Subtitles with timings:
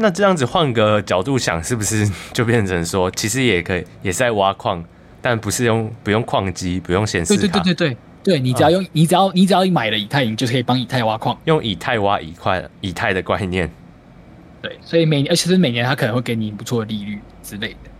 [0.00, 4.82] 那这样子换个角度想，是不是 就变成说，其实也可以，也是在挖矿，
[5.20, 7.40] 但不是用不用矿机，不用显示卡。
[7.40, 13.70] 对对对对对，对你只要用，嗯、你只要你只要你买了以太银，就是可以帮以太挖矿，用以太挖以块以太的概念。
[14.62, 17.90] 对，所以每而且是每年他可能会给你不错的利率之类的。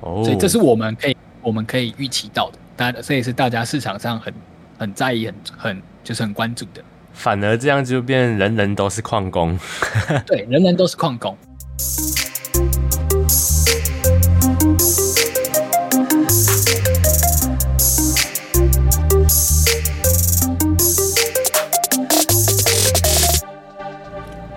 [0.00, 4.32] 哦，所以这是我们可以我们可以预期到的，大家这也是大家市场上很
[4.78, 6.82] 很在意、很很就是很关注的。
[7.18, 9.58] 反而这样就变人人都是矿工，
[10.24, 11.36] 对，人人都是矿工。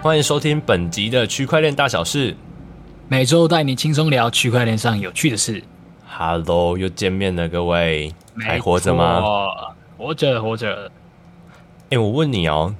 [0.03, 2.35] 欢迎收听本集的区块链大小事，
[3.07, 5.63] 每周带你轻松聊区块链上有趣的事。
[6.07, 9.19] Hello，又见面了，各位，还活着吗？
[9.97, 10.91] 活着，活着。
[11.91, 12.73] 哎、欸，我问你哦，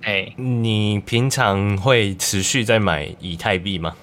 [0.00, 3.94] 哎、欸，你平常会持续在买以太币吗？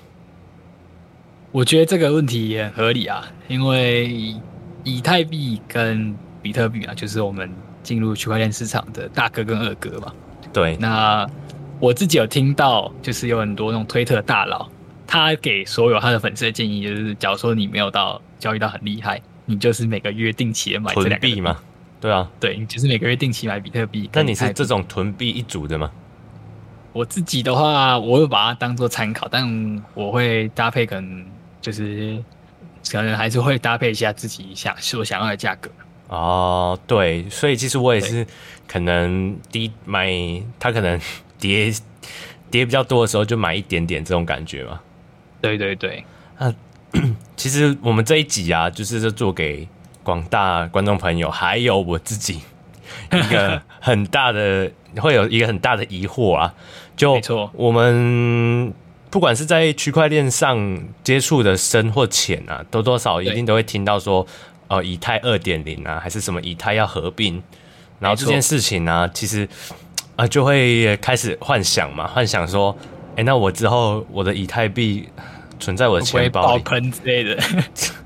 [1.52, 4.36] 我觉得这个问题也很合理啊，因为
[4.84, 7.50] 以太币跟比特币啊，就是我们
[7.82, 10.14] 进入区块链市场的大哥跟二哥嘛。
[10.54, 11.28] 对，那
[11.80, 14.70] 我自己有听到，就是有很多那种推特大佬，
[15.08, 21.58] 他给所有他的粉丝的建议，就是假如说你没有到交易到很厉害，你就是每个月定期的买这两个币嘛。
[22.04, 24.10] 对啊，对，你就是每个月定期买比特币。
[24.12, 25.90] 那你是这种囤币一族的吗？
[26.92, 31.26] 我自己的话，我会把它当做参考，但我会搭配，可能
[31.62, 32.22] 就是
[32.92, 35.72] 可能还是会搭配一下自己想所想要的价格。
[36.10, 38.28] 哦，对，所以其实我也是
[38.68, 40.12] 可能低买，
[40.60, 41.00] 它可能
[41.40, 41.74] 跌
[42.52, 44.82] 跌比较多的时候就买一点点这种感觉嘛。
[45.40, 46.04] 对对对，
[46.38, 46.54] 啊，
[47.38, 49.66] 其实我们这一集啊，就是做给。
[50.04, 52.42] 广大观众朋友，还有我自己，
[53.12, 56.54] 一个很大的会有一个很大的疑惑啊，
[56.96, 57.20] 就
[57.54, 58.74] 我们
[59.10, 64.26] 不管是在区块链上接触的深或浅啊，多多少一定都会听到说，
[64.68, 67.42] 呃，以太二点零啊，还是什么以太要合并，
[68.00, 69.46] 然后这件事情呢、啊，其实
[70.16, 72.76] 啊、呃、就会开始幻想嘛，幻想说，
[73.12, 75.08] 哎、欸，那我之后我的以太币
[75.60, 77.42] 存在我的钱包里，爆喷之类的。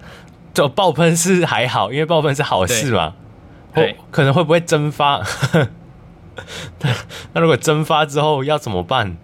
[0.58, 3.14] 就爆喷是还好，因为爆喷是好事嘛。
[3.76, 5.22] 对，可能会不会蒸发？
[7.32, 9.16] 那如果蒸发之后要怎么办？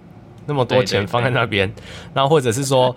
[0.45, 1.73] 那么多钱放在那边，
[2.13, 2.95] 那或者是说，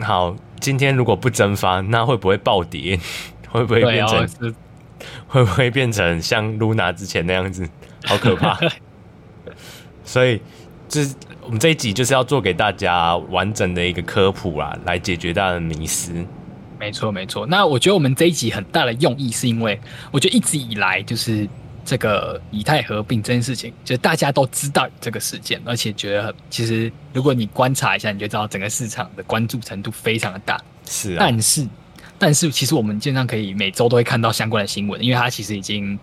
[0.00, 2.98] 好，今天如果不蒸发，那会不会暴跌？
[3.52, 4.54] 会不会变成？
[5.28, 7.68] 会不会变成像 Luna 之前那样子？
[8.06, 8.58] 好可怕！
[10.02, 10.40] 所以，
[10.88, 11.06] 这
[11.42, 16.24] 我们这一集就是要做给大家完整的一个科普啦，来解决大家的迷思。
[16.80, 17.46] 没错，没错。
[17.46, 19.78] 那我觉得我们这一集很大的用意，是因为
[20.10, 21.46] 我觉得一直以来就是
[21.84, 30.58] 这个以太合并这件事情，就是大家都知道这个事件，而且觉得其实如果你观察一下，你就知道整个市场的关注程度非常的大。
[30.88, 31.16] 是啊。
[31.20, 31.68] 但是，
[32.18, 35.98] 但是其实我们经常可以每周都会看到相关的新闻，因为它其实已经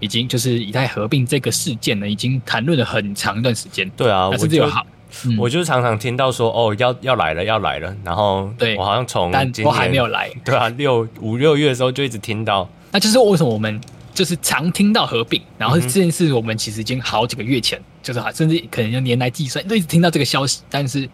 [0.00, 3.88] 已经就是以太合并这个事件呢，已经谈论了很长一段时间。
[3.90, 4.86] 对啊，甚至有好。
[5.26, 8.76] 嗯、我就常常听到说哦，要要来了，要来了，然后对。
[8.76, 13.80] 我好像从但我还没有来，对啊，六五六月的时候就一直听到，那就是为什么我们
[14.14, 21.08] 就是常听到合并，然后这件事我们其实已经好几个月前，嗯、就是甚至可能要年来计算都一直听到这个消息，但是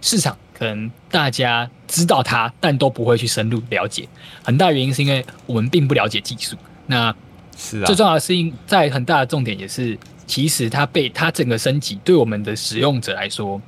[0.00, 4.08] 市场可能大家知道它，但都不会去深入了解，
[4.42, 7.14] 很大原因是因为我们并不了解技术，那
[7.56, 9.98] 是啊，最重要的是因在很大的重点也是。
[10.26, 13.60] 其实它被它整个升级，对我们的使用者来说，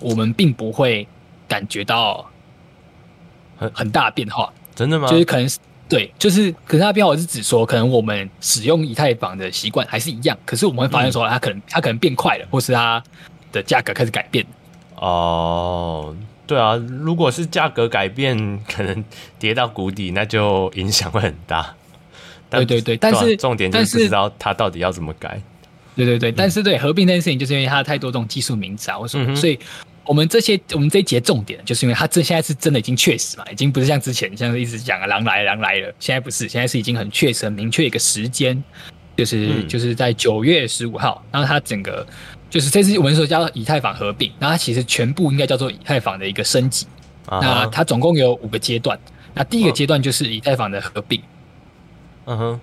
[0.00, 1.06] 我们并不会
[1.48, 2.28] 感觉到
[3.56, 4.52] 很很大的变化。
[4.74, 5.08] 真的吗？
[5.08, 5.58] 就是可能是
[5.88, 13.02] 对，就是可是它变化，我是指说，可能我们使用以太坊的习惯还是一样，可是我们会发现说，它可能它可能变快了，或是它
[13.52, 14.44] 的价格开始改变。
[14.96, 19.04] 哦，对啊，如果是价格改变，可能
[19.38, 21.74] 跌到谷底，那就影响会很大。
[22.48, 25.40] 对对对，但是重点就是不知道它到底要怎么改。
[25.94, 29.58] 对对对，嗯、但是对合并这件事情，就是因为它太多这种技术名词啊，或什么，所以
[30.04, 38.62] 我们这些我们这一节重点，就是因为它这现在是真的已经确实嘛，已经不是像之前像是一直讲啊，狼来狼来了，现在不是，现在是已经很确实、很明确一个时间，
[39.16, 42.06] 就是、嗯、就是在九月十五号，然后它整个
[42.50, 46.86] 就是这次我们说叫以太坊合并，然后它其实全部应该叫做以太坊的一个升级，
[47.26, 48.98] 啊、那它总共有五个阶段，
[49.34, 51.22] 那第一个阶段就是以太坊的合并，
[52.24, 52.60] 嗯哼，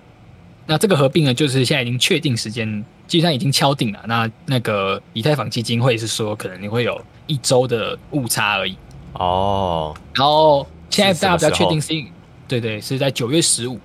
[0.66, 2.84] 那这个合并呢，就是现在已经确定时间。
[3.06, 3.98] 基本上已经敲定了。
[4.06, 6.96] 那那个以太坊基金会是说，可能你会有
[7.26, 8.76] 一周的误差而已。
[9.14, 9.92] 哦。
[10.14, 12.06] 然后现在大家比较确定性，
[12.46, 13.80] 对对，是在九月十五。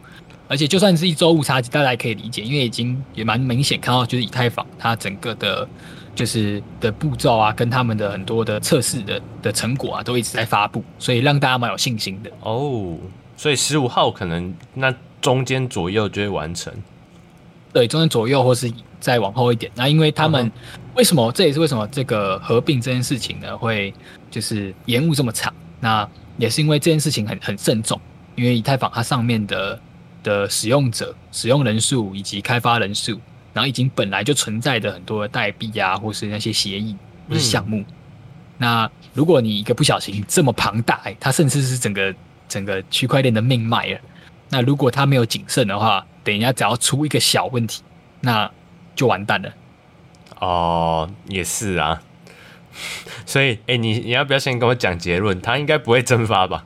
[0.48, 5.68] 而且就算是一周误差，大家也可以理解，因为已经也蛮明显看到，就是以太坊它整个的
[6.14, 12.96] 就是的步骤啊，跟他们的很多的测试的的成果啊，都一直在发布，所以让大家蛮有信心的哦。
[13.36, 14.94] 所以十五号可能那
[15.26, 16.72] 中间左右就会完成，
[17.74, 19.72] 对，中间左右或是再往后一点。
[19.74, 20.52] 那因为他们
[20.94, 21.32] 为什么、uh.
[21.36, 23.92] 这也是为什么这个合并这件事情呢，会
[24.30, 25.52] 就是延误这么长？
[25.80, 26.08] 那
[26.38, 28.00] 也是因为这件事情很很慎重，
[28.36, 29.80] 因为以太坊它上面的
[30.22, 33.20] 的使用者、使用人数以及开发人数。
[33.56, 36.94] 然后已经本来就存在的很多的代币啊，或是那些协议
[37.30, 37.86] 或是项目，嗯，
[38.58, 42.14] 那如果你一个不小心这么庞大，它甚至是整个
[42.50, 44.00] 整个区块链的命脉了。
[44.50, 47.82] 那如果他没有谨慎的话，等一下只要出一个小问题，
[48.22, 48.50] 那
[48.96, 49.50] 就完蛋了。
[50.40, 52.02] 哦，也是啊。
[53.26, 55.40] 所以，哎，你你要不要先跟我讲结论？
[55.40, 56.66] 他应该不会蒸发吧？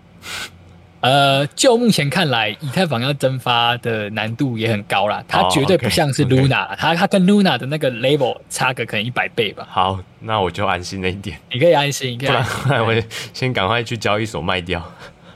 [1.01, 5.23] 呃，就目前看来，以太坊要蒸发的难度也很高啦。
[5.27, 6.75] 它绝对不像是 Luna，、oh, okay, okay.
[6.75, 9.65] 它它跟 Luna 的那个 level 差个可能一百倍吧。
[9.69, 11.39] 好，那我就安心了一点。
[11.53, 12.17] 你可以安心。
[12.17, 12.93] 不然我
[13.33, 14.83] 先赶快去交易所卖掉。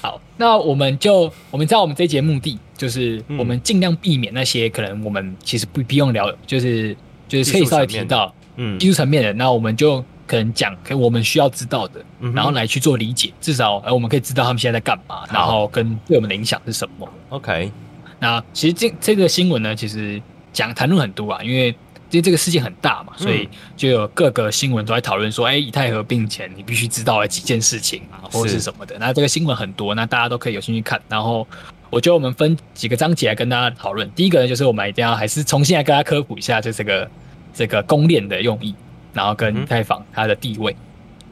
[0.01, 6.97] 好，那我们就我们知道我们这一节目的就是我们尽量避免那些可能我们其实不不用聊，就是
[7.29, 8.79] 就是可以稍微提到嗯。
[8.79, 10.05] 技术层面的，那我们就。
[10.31, 12.01] 可能讲，可我们需要知道的，
[12.33, 17.09] 然后来去做理解，至少呃，我们可以知道他们现在在干嘛，然后跟对我们的影响是什么。
[17.31, 17.73] OK，
[18.21, 20.23] 那其实这这个新闻呢，其实
[20.53, 21.75] 讲谈论很多啊，因为
[22.11, 28.97] 因为这个事件很大嘛，所以就有各个新闻都在讨论说，哎、欸，以太合并前你必须知道的几件事情啊，或者是什么的。
[28.99, 31.01] 那这个新闻很多，那大家都可以有兴趣看。
[31.09, 31.47] 然后
[31.89, 34.11] 我觉得我们分几个章节来跟大家讨论。
[34.13, 37.11] 第一个呢，就是我们一定要还是重新来跟大家科普一下，就这个
[37.55, 38.75] 这个公链的用意。
[39.13, 40.73] 然后跟以太坊它的地位、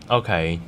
[0.09, 0.59] 嗯、，OK，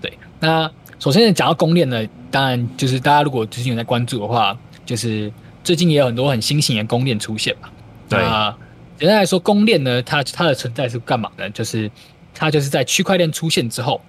[0.00, 0.16] 对。
[0.38, 0.70] 那
[1.00, 4.56] 首先讲到公链呢，当然就是大家如果最近有在关注的话，
[4.86, 5.32] 就是
[5.64, 7.68] 最近也有很多很新型的公链出现嘛。
[8.08, 8.20] 对。
[8.20, 8.56] 那
[8.98, 11.48] 简单来说，公链呢，它它的存在是干嘛呢？
[11.50, 11.90] 就是
[12.34, 14.00] 它就是在区块链出现之后，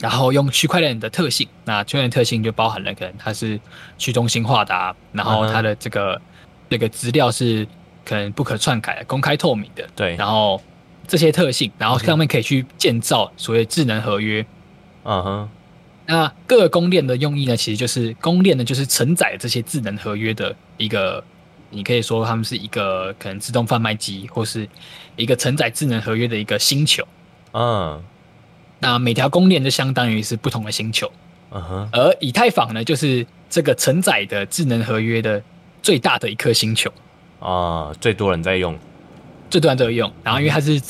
[0.00, 3.60] 然后用区块链的特性，那区块链特性就包含了可能它是
[3.98, 6.20] 去中心化的啊，然后它的这个、uh.
[6.70, 7.66] 这个资料是
[8.04, 9.84] 可能不可篡改、公开透明的。
[9.96, 10.14] 对。
[10.16, 10.62] 然后
[11.06, 14.46] 这些特性，然后上面可以去建造所谓智能合约。
[15.04, 15.50] 嗯哼。
[16.06, 21.22] 那各个公链的用意呢，其实就是公链呢，就是承载这些智能合约的一个，
[21.70, 24.68] 你可以说他们是一个可能自动贩卖机，或是
[25.16, 27.06] 一个承载智能合约的一个星球。
[27.52, 28.02] 嗯。
[28.80, 31.10] 那每条公链就相当于是不同的星球。
[31.50, 31.88] 嗯哼。
[31.92, 35.42] 而以太坊呢，就是这个承载的智能合约的
[35.82, 36.92] 最大的一颗星球。
[37.40, 38.78] 啊，最多人在用。
[39.50, 40.80] 最多人都有用，然后因为它是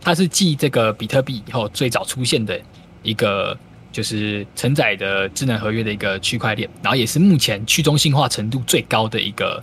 [0.00, 2.60] 它是继这个比特币以后最早出现的
[3.04, 3.56] 一个
[3.92, 9.62] 就是承载的智能合约的一个区块链，然后也是目前去中心化程度最高的一个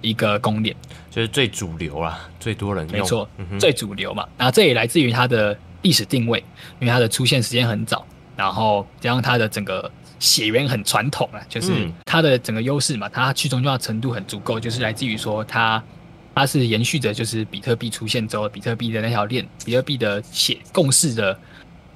[0.00, 0.74] 一个公链，
[1.10, 4.26] 就是最主流啦，最多人用，没错，嗯，最主流嘛。
[4.36, 6.38] 然后这也来自于它的历史定位，
[6.80, 8.06] 因为它的出现时间很早，
[8.36, 15.82] 然后加上它的整个血缘很传统啊，就是它的整个优势嘛，它去中心化程度很足够，就是来自于说它。
[16.32, 21.38] 它是延续着就是比特币出现之后，比特币的那条链，比特币的写共识的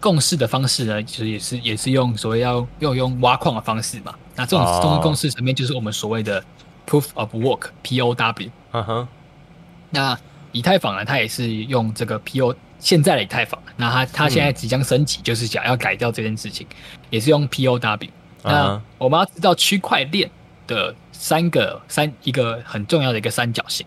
[0.00, 4.14] 共识的方式呢，其实也是也是用所谓要要用挖矿的方式嘛。
[4.34, 6.44] 那这种这种共识层面就是我们所谓的
[6.86, 8.50] Proof of Work（POW）。
[8.72, 9.08] 嗯哼。
[9.90, 10.18] 那
[10.52, 16.66] 以太坊呢，它也是用这个 PO 现在的以太坊，那它它现在即将升级，就是想要改掉这件事情，
[17.10, 18.10] 也是用 POW。
[18.42, 20.30] 那我们要知道区块链
[20.66, 23.86] 的三个三一个很重要的一个三角形。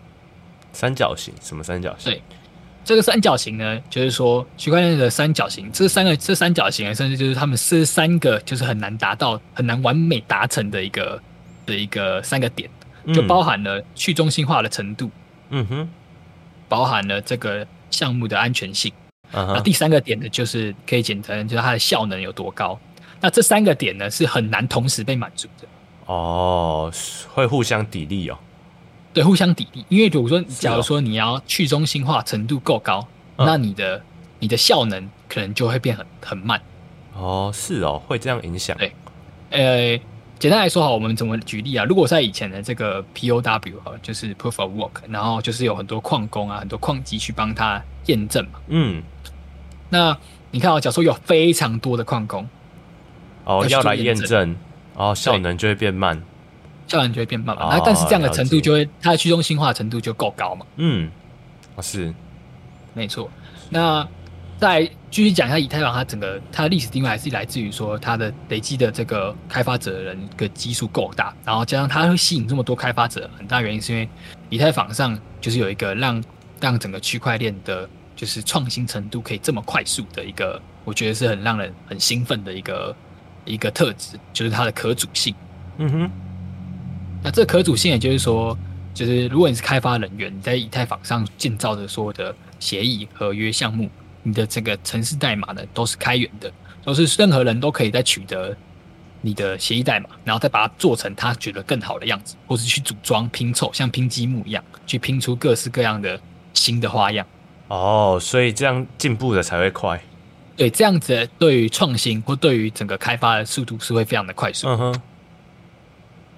[0.72, 1.32] 三角形？
[1.40, 2.12] 什么三角形？
[2.12, 2.22] 对，
[2.84, 11.20] 这个三角形呢，就是说区块链的三角形，这三个这三角形，甚至就是他们是三个，就是很难达到、很难完美达成的一个
[11.64, 12.68] 的一个三个点，
[13.14, 15.10] 就包含了去中心化的程度，
[15.50, 15.88] 嗯哼，
[16.68, 18.92] 包含了这个项目的安全性，
[19.32, 22.78] 那第三个点呢，就是可以简单就是它的效能有多高。
[23.20, 25.66] 那这三个点呢，是很难同时被满足的。
[26.06, 26.92] 哦，
[27.34, 28.38] 会互相砥砺哦。
[29.12, 34.00] 对，互相砥砺，因为比如说，假如说你要去中心化程度够高，哦，那你的
[34.38, 36.60] 你的效能可能就会变很很慢。
[37.14, 38.76] 哦，是哦，会这样影响。
[38.78, 38.92] 对，
[39.50, 40.00] 呃，
[40.38, 41.84] 简单来说哈，我们怎么举例啊？
[41.84, 43.40] 如果在以前的这个 POW
[43.84, 48.60] 哈，就是 Proof of Work，然后就是有很多矿工啊，很多矿机去帮他验证嘛。
[48.68, 49.02] 嗯，
[49.88, 50.16] 那
[50.50, 52.48] 你看啊，假如说有非常多的矿工，
[53.44, 54.56] 哦，要来验证，
[54.94, 56.22] 哦，效能就会变慢。
[56.86, 60.64] 效能就会变慢嘛，那、哦、但是这样的程度就会，它的去中心化程度就够高嘛。
[60.76, 61.10] 嗯，
[61.82, 62.14] 是，
[62.94, 63.30] 没错。
[63.68, 64.08] 那
[64.58, 74.08] 再继续讲一下以太坊，它整个它的历史定位还是来自于说它的累积的这个开发者人的基数够大，然后加上它会吸引这么多开发者，很大原因是因为
[74.48, 76.22] 以太坊上就是有一个让
[76.60, 82.96] 让整个区块链的，就是创新程度可以这么快速的一个，我觉得是很让人很兴奋的一个
[83.44, 85.32] 一个特质，就是它的可组性。
[85.76, 86.10] 嗯哼，
[87.22, 88.58] 那这可组性也就是说，
[88.92, 93.88] 就是如果你是开发人员，你在以太坊上建造的所有的协议、合约、项目，
[94.28, 96.52] 你的这个城市代码呢都是开源的，
[96.84, 98.54] 都是任何人都可以再取得
[99.22, 106.20] 你的协议代码，然后再把它做成他觉得更好的样子，或是去组装拼凑，像拼积木一样，去拼出各式各样的
[106.52, 107.26] 新的花样。
[107.68, 110.00] 哦，所以这样进步的才会快。
[110.56, 114.68] 对，这样子对于创新或对于整个开发的速度是会非常的快速。
[114.68, 115.02] 嗯哼。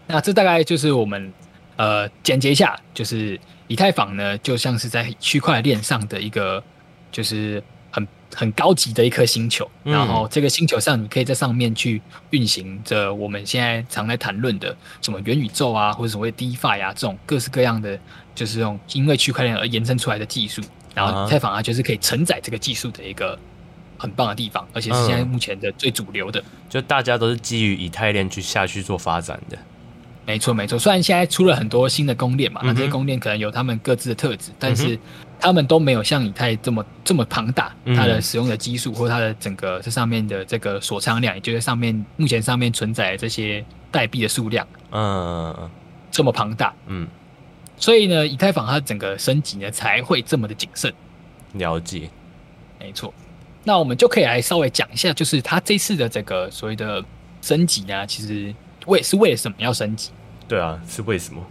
[0.06, 1.32] 那这大概就是我们
[1.76, 6.62] 呃简洁一下，就是以太坊呢，就像是在区块链上的一个
[7.12, 7.62] 就是
[8.34, 9.92] 很很高级的一颗星球，嗯。
[9.92, 17.98] 然后这个星球上，你可以在上面去运行着我们现在常在谈论的什么元宇宙啊，或者所谓 DeFi 啊这种各式各样的，
[18.34, 20.62] 就是这种因为区块链而延伸出来的技术。
[20.92, 23.38] 然后以太坊啊，就是可以承载这个技术的一个
[23.96, 26.40] 很棒的地方，而且是现在目前的最主流的。
[26.40, 29.56] 嗯、就大家都是基于以太链去下去做发展的。
[30.26, 30.76] 没错，没错。
[30.76, 34.98] 虽然现在出了很多新的公链嘛，那这些公链可能有他们各自的特质，嗯、但是
[35.40, 45.70] 他们都没有像以太这么这么庞大，它的使用的基数或它的整个这上面的这个锁仓量，也就是上面目前上面存在的这些代币的数量，嗯，
[46.10, 47.08] 这么庞大，嗯。
[47.76, 50.92] 所以呢，以太坊它整个升级呢才会这么的谨慎。
[51.54, 52.10] 了解，
[52.78, 53.12] 没错。
[53.64, 57.02] 那我们就可以来稍微讲一下，就是它这次的这个所谓的
[57.40, 58.54] 升级呢，其实
[58.86, 60.10] 为是为了什么要升级？
[60.46, 61.42] 对啊，是为什么？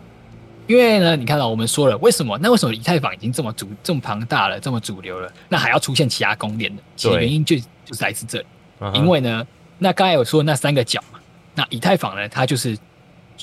[0.70, 2.38] 因为呢，你看到我们说了为什么？
[2.38, 6.82] 那为什么以太坊已经这么主这么庞大了，这么主流了，那还要出现其他公链呢？
[6.96, 8.46] 其实原因就就是来自这里。
[8.80, 8.94] Uh.
[8.94, 9.46] 因为呢，
[9.80, 11.20] 那刚才有说那三个角嘛，
[11.56, 12.78] 那以太坊呢，它就是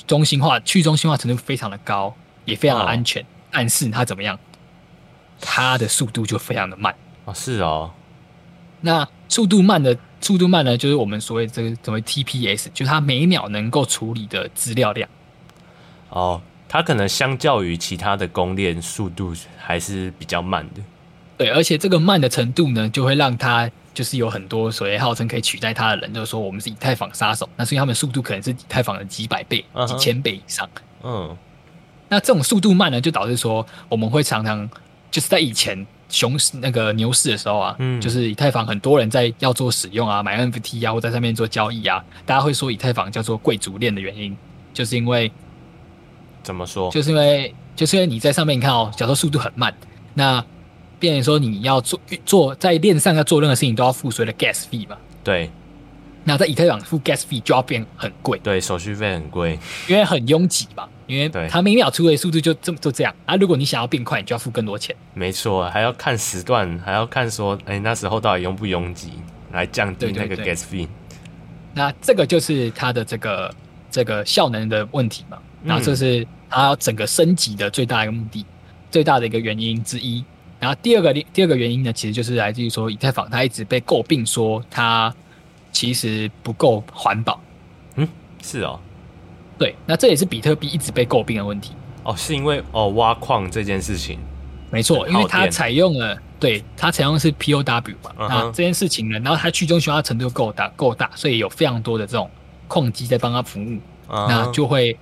[0.07, 2.15] 中心化、去中心化程度非常的高。
[2.45, 4.39] 也非常的安全，哦，但是它怎么样？
[5.41, 7.91] 它的速度就非常的慢哦，是哦。
[8.79, 15.09] 那速度慢的速度慢呢，就是我们所谓这个所谓 TPS，就是它每秒能够处理的资料量。
[16.07, 20.81] 哦，它可能相较于其他的公链，速度还是比较慢的。
[21.37, 29.87] 对，而且这个慢的程度呢，就会让它就是有很多所谓号称可以取代它的人，就是说我们是以太坊杀手，那所以他们速度可能是以太坊的几百倍、uh -huh.
[29.87, 30.67] 几千倍以上。
[31.03, 31.35] 嗯。
[32.09, 34.69] 那这种速度慢呢，就导致说我们会常常
[35.11, 44.35] 就是在以前熊市那个牛市的时候啊，嗯，就是以太坊很多人在要做使用啊，买 NFT 啊，或在上面做交易啊，大家会说以太坊叫做贵族链的原因，
[44.73, 45.29] 就是因为
[46.47, 46.89] 怎么说？
[46.89, 49.73] 就是因为就是因为你在上面你看哦，假如说速度很慢，
[50.13, 50.41] 那
[50.97, 54.95] 变成说你要做做在链上要做任何事情都要付所谓的 gas fee 嘛？
[55.25, 55.51] 对。
[56.23, 60.87] 那在以太坊付 gas fee 就要变很贵，对，手续费很贵，因为很拥挤嘛。
[61.05, 63.35] 因为它每秒出的速度就这么就这样啊！
[63.35, 64.93] 如果你想要变快，你就要付更多钱。
[65.13, 69.11] 没错，还要看时段，还要看说，哎，那时候到底拥不拥挤，
[69.53, 70.87] 来降低那个 gas fee。
[71.73, 73.53] 那这个就是它的这个
[73.89, 75.37] 这个效能的问题嘛。
[75.63, 78.45] 然后这是它要整个升级的最大一个目的，
[78.89, 80.23] 最大的一个原因之一。
[80.59, 85.13] 然后第二个第二个原因呢，其实就是来自于说，以太坊它一直被诟病说它
[85.71, 87.39] 其实不够环保。
[87.95, 88.07] 嗯，
[88.41, 88.79] 是哦。
[89.57, 91.73] 对，那这也是比特币一直被诟病的问题
[92.03, 94.19] 哦，是因为哦挖矿这件事情，
[94.69, 102.29] 没错，因为它采用了，对，它采用的是 POW 嘛，嗯，那这件事情呢，然后它去中心化程度够大够大，所以有非常多的这种
[102.67, 104.95] 矿机在帮它服务，嗯，那就会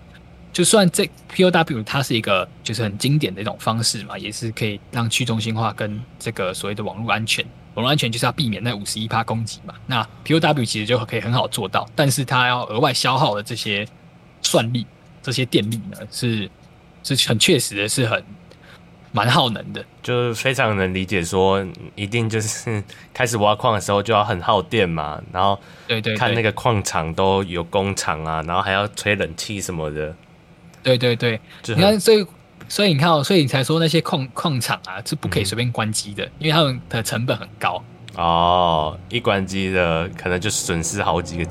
[0.56, 1.04] 就算这
[1.36, 13.86] POW 它是一个就是很经典的一种方式嘛，也是可以让去中心化跟这个所谓的网络安全，网络安全就是要避免那五十一趴攻击嘛，那 POW 其实就可以很好做到，但是它要额外消耗的这些。
[14.42, 14.86] 算力
[15.24, 16.48] 这些电力呢，是
[17.02, 18.24] 是很确实的，是很
[19.12, 30.16] 蛮耗能的，就是非常能理解说，一定就是开始挖矿的时候就要很耗电嘛，然后对对，看那个矿场都有工厂啊，然后还要吹冷气什么的，
[30.86, 31.40] 对对对，
[31.76, 32.26] 你看，所以
[32.70, 37.84] 所以你看哦，所以你才说那些矿矿场啊是不可以随便关机的，嗯，因为他们的成本很高。
[38.16, 41.50] 哦，一关机的可能就损失好几个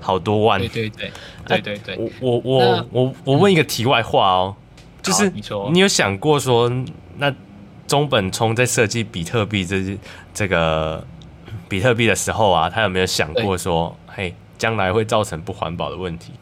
[0.00, 1.12] 好多万，对对对。
[1.44, 5.68] 对对对，我我我我我问一个题外话哦，嗯、就是你说。
[5.72, 6.70] 你有想过说，
[7.16, 7.34] 那
[7.88, 9.98] 中本聪在设计比特币这
[10.32, 11.04] 这个
[11.68, 16.32] 比特币的时候啊，他有没有想过说，嘿，将来会造成不环保的问题？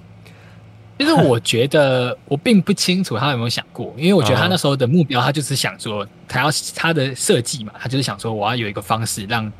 [1.00, 9.50] 其实我觉得我并不清楚他有没有想过，因为我觉得他那时候的目标，他就是想说，他要他的设计嘛，他就是想说，我要有一个方式让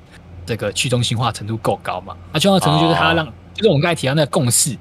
[0.44, 4.76] 这个去中心化程度够高嘛，那去中心化程度就是他让，就是我们刚才提到那个共识。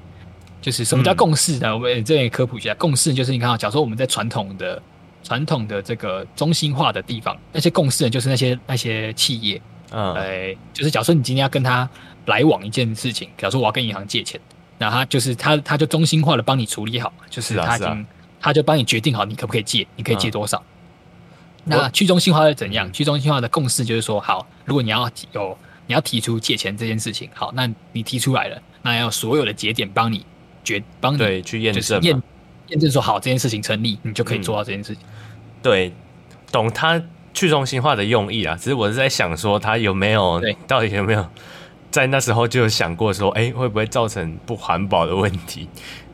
[0.60, 1.68] 就是什么叫共识呢？
[1.68, 4.82] 嗯、我们这里科普一下，共识就是你看啊，假如说我们在传统的
[5.22, 11.88] 传统的这个中心化的地方，那些共识呢就是那些那些企业，嗯，哎，就是假如说你今天要跟他
[12.26, 14.38] 来往一件事情，假如说我要跟银行借钱，
[14.80, 18.06] 那他就是他他就中心化的帮你处理好，就是他已经、啊啊、
[18.40, 20.56] 他就帮你决定好你可不可以借，你可以借多少。
[21.66, 22.90] 嗯、那去中心化是怎样？
[22.90, 30.24] 去中心化的共识就是说，好，如果你要有你要提出借钱这件事情，好，那你提出来了，那要所有的节点帮你
[30.64, 32.22] 决帮你对去验证验
[32.68, 35.02] 验证说好这件事情成立，你就可以做到这件事情。
[35.04, 35.06] 嗯
[35.62, 35.92] 对，
[36.50, 36.98] 懂他
[37.34, 41.30] 去中心化的用意啊，只是我是在想说，他有没有，到底有没有
[41.90, 45.68] 在那时候就有想过说，哎，会不会造成不环保的问题？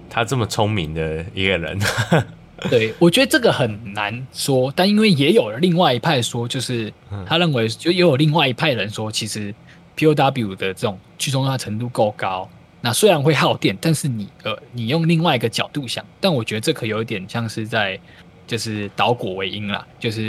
[0.08, 1.78] 他这么聪明的一个人，
[2.70, 6.92] 对，我觉得这个很难说，但因为也有另外一派说，就是
[7.26, 9.54] 他认为，就也有另外一派人说，其实
[9.96, 12.48] POW 的这种去中心化程度够高，
[12.80, 17.98] 那虽然会耗电，但是你呃，你用另外一个角度想，但我觉得这可有一点像是在。
[18.48, 20.28] 就是倒果为因啦，就是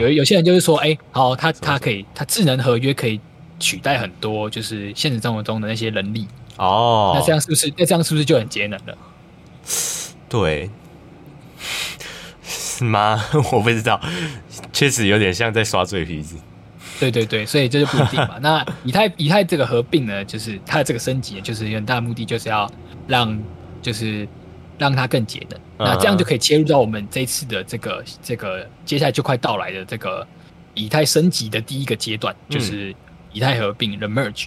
[0.00, 3.20] 有有些人就是说，哎、欸，好，他他可以，他智能合约可以
[3.58, 7.12] 取代很多，就是现实生活中的那些人力哦。
[7.14, 7.72] 那这样是不是？
[7.76, 8.96] 那这样是不是就很节能了？
[10.28, 10.70] 对，
[12.42, 13.22] 是吗？
[13.52, 14.00] 我不知道，
[14.72, 16.36] 确实有点像在耍嘴皮子。
[16.98, 18.38] 对对对，所以这就不一定嘛。
[18.42, 22.70] 那以太以太这个合并呢，就是它的这个升级，就是很大的目的就是要
[23.06, 23.38] 让
[23.82, 24.26] 就是。
[24.78, 30.26] 让它更节能，那这样就可以切入到我们这一次的这个这个接下来就快到来的这个
[30.74, 32.94] 以太升级的第一个阶段，就是
[33.36, 34.46] 以太合并 the merge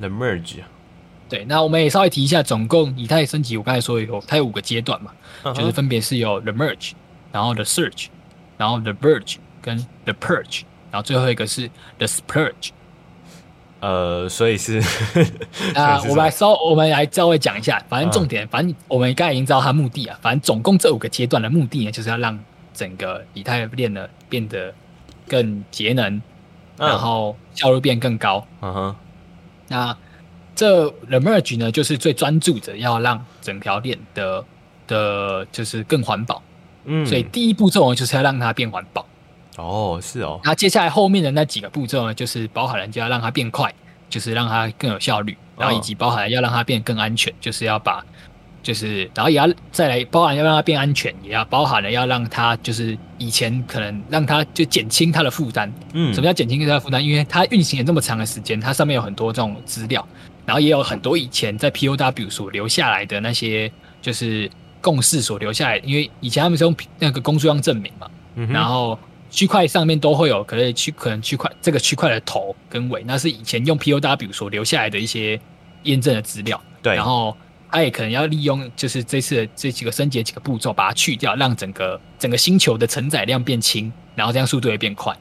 [0.00, 0.56] the merge。
[1.28, 5.12] 对，那我们也稍微提一下，总共以太升级，我刚才说有它有五个阶段嘛，
[5.54, 6.92] 就是分别是有 the merge，
[7.30, 8.06] 然后 the Search，
[8.56, 12.70] 然后 the verge 跟 the purge，然后最后一个是 the splurge。
[13.80, 14.82] 呃，所以是
[15.76, 17.80] 啊，我们来稍，我们来稍微讲一下。
[17.88, 20.18] 反正重点，嗯、反正我们刚才已经知道它目的啊。
[20.20, 22.36] 反正总共这五个阶段的目的呢，就是要让
[22.74, 24.74] 整个以太链呢变得
[25.28, 26.20] 更节能，
[26.78, 28.46] 嗯、然后效率变更高。
[28.60, 28.96] 嗯哼。
[29.68, 29.96] 那
[30.54, 34.44] 这 the merge 呢，就是最专注的要让整条链的
[34.86, 36.42] 的，就是更环保。
[36.84, 37.06] 嗯。
[37.06, 39.04] 所以第一步骤呢，就是要让它变环保。
[39.56, 40.40] 哦，是哦。
[40.44, 43.74] 那接下来后面的那几个步骤呢，就是包含了就要让它变快，
[44.08, 48.04] 就是让它更有效率，然后以及包含了要让它变更安全，就是要把，
[48.62, 55.72] 就是然后也要再来包含要让它变安全，也要包含了要让它就是以前可能让它就减轻它的负担。
[55.92, 57.04] 嗯，什么叫减轻它的负担？
[57.04, 60.06] 因为它运行了这么长的时间，它上面有很多这种资料，
[60.46, 64.50] 然后也有很多以前在 POW 所留下来的那些就是
[64.80, 68.98] 共识所留下来，因为以前他们是用那个工作量证明嘛，嗯、然后。
[69.30, 75.38] 区块上面都会有，可能区可能区块这个区块的头跟尾，那是以前用 POW 所留下来的一些
[75.82, 76.58] 验证的资料。
[76.80, 77.36] 对，然后
[77.70, 85.16] 它也可能要利用，就是这次的这几个升级的几个步骤，把它去掉，让整个整个星球的承载量变轻，然后这样速度也变快。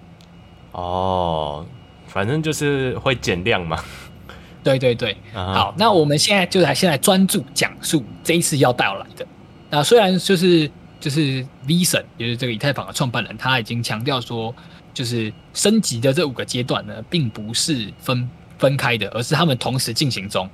[0.71, 1.65] 哦，
[2.07, 3.83] 反正就是会减量嘛。
[4.63, 5.53] 对对对，uh huh.
[5.53, 9.27] 好，那我们现在就来现在专注讲述这一次要带来的。
[9.69, 10.69] 那虽然就是。
[10.99, 14.53] 就是 Leeson，就是这个以太坊的创办人，他已经强调说，
[14.95, 20.49] 就是升级的这五个阶段呢，并不是分分开的，而是他们同时进行中。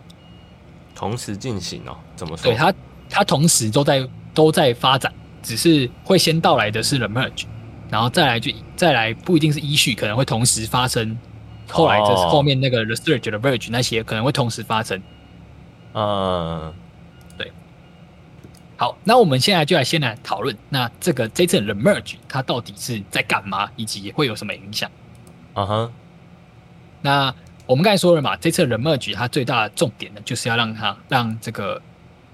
[0.96, 1.98] 同时进行哦？
[2.16, 2.44] 怎么说？
[2.44, 2.74] 对，它，
[3.10, 7.46] 它同时都在都在发展，只是会先到来的是 the merge，
[7.90, 11.18] 然后再来就再来不一定是依序，可能会同时发生。
[11.70, 15.02] 后来就是后面那个 surge、the verge 那些可能会同时发生。
[15.94, 16.74] 嗯。
[17.38, 17.52] 对
[18.76, 24.90] 好，那我们现在就来先来讨论，那这个这次的 merge 它到底是在干嘛，以及会有什么影响？
[25.54, 25.86] 啊哈、uh。
[25.88, 25.92] Huh.
[27.02, 31.82] 那我们刚才说了嘛，这次的 merge 它最大的重点呢，就是要让它让这个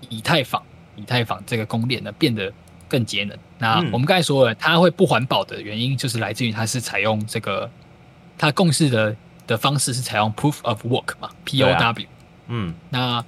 [0.09, 0.61] 以太坊
[0.95, 2.51] 以太坊这个公链呢变得
[2.87, 3.37] 更节能。
[3.57, 7.69] 那我们刚才说了，它会不环保的原因，就是来自于它是采用这个
[8.37, 9.15] 它共识的
[9.45, 11.73] 的方式是采用 proof of work 嘛，POW。
[11.73, 11.95] 啊、
[12.47, 13.23] 嗯，那。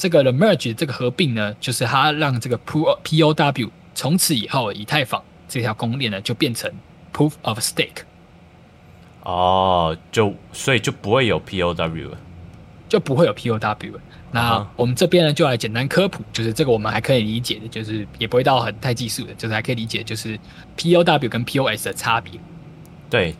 [0.00, 6.72] 这个 the merge 这个合并呢，就是它让这个 POW 从此以后以太坊这条公链呢就变成
[7.12, 8.02] proof of stake。
[9.22, 12.18] 哦，就所以就不会有 POW 了，
[12.88, 14.00] 就不会有 POW 了。
[14.30, 20.38] 那我们这边呢就来简单科普，就是这个我们还可以理解的，就是也不会到很太技术的，就是还可以理解，就是
[20.76, 22.32] POW 跟 POS 的差别。
[23.08, 23.34] 对，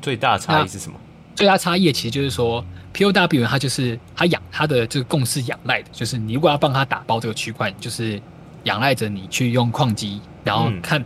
[0.00, 0.98] 最大差异是什么？
[1.34, 2.64] 最大差异其实就是说。
[2.94, 8.20] POW 它就是它养它的这个共识仰赖的，就是你如果要帮它打包这个区块，就是
[8.64, 11.04] 仰赖着你去用矿机，然后看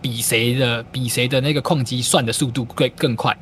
[0.00, 3.36] 比谁的比谁的那个矿机算的速度会更快，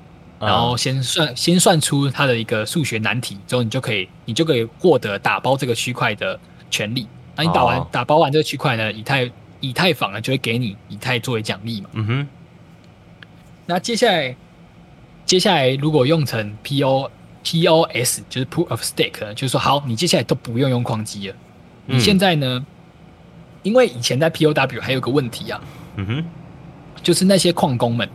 [0.45, 6.39] 然后先算先算出它的一个数学难题之后，你就可以你就可以获得打包这个区块的
[6.71, 7.07] 权利。
[7.37, 11.89] 那你打完打包完这个区块呢，以太以以太坊呢就会给你以太作为奖励嘛。
[11.95, 12.29] 嗯哼。
[13.67, 14.37] 那接下来，
[15.25, 17.11] 接下来如果用成 P O
[17.43, 21.37] P O S，就是 Proof of Stake，就是说好，你接下来都不用用矿机了。
[21.87, 22.47] 你现在呢？
[22.47, 22.67] 嗯、
[23.63, 25.61] 因为以前在 P O W 还有个问题啊。
[25.97, 26.25] 嗯哼。
[27.03, 28.09] 就是那些矿工们，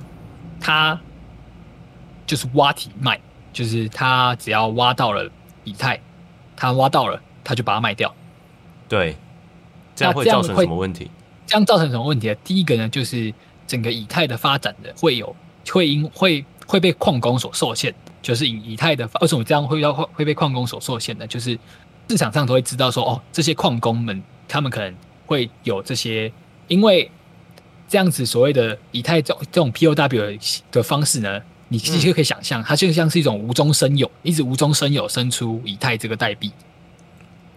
[0.59, 0.99] 他
[2.29, 3.19] 就是挖体卖，
[3.51, 5.27] 就是他只要挖到了
[5.63, 5.99] 以太，
[6.55, 8.13] 他挖到了，他就把它卖掉。
[8.87, 9.17] 对。
[9.95, 11.09] 这样会造成什么问题？
[11.47, 12.33] 这样造成什么问题？
[12.43, 13.33] 第一个呢，就是
[13.65, 15.35] 整个以太的发展的会有
[15.67, 17.93] 会因会会被矿工所受限。
[18.21, 21.25] 就是以以太的发，为什么这样会要会会被矿工所受限呢？
[21.25, 21.57] 就是
[22.09, 24.93] 市场上都会知道说，哦，这些矿工们他们可能
[25.25, 26.31] 会有这些，
[26.67, 27.09] 因为
[27.87, 36.51] 这样子所谓的以太这种这种 POW 的方式呢，你其实就可以想象，它就像是一种无中生有，一直无中生有生出以太这个代币。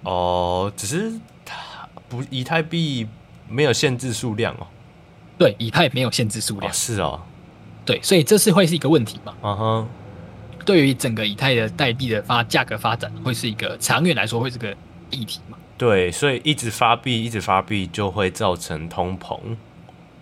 [0.04, 1.12] 哦，只是
[1.44, 1.56] 它。
[2.08, 3.08] 不，以太币
[3.48, 4.66] 没有限制数量哦。
[5.38, 6.70] 对，以太没有限制数量。
[6.70, 7.18] 哦，是哦。
[7.86, 9.34] 对，所以这是会是一个问题嘛？
[9.42, 9.88] 嗯哼。
[10.66, 14.76] 对于整个以太的代币的发价格发展，会是一个长远来说会是个
[15.10, 15.56] 议题嘛？
[15.78, 19.40] 对，所以一直发币，一直发币就会造成通膨。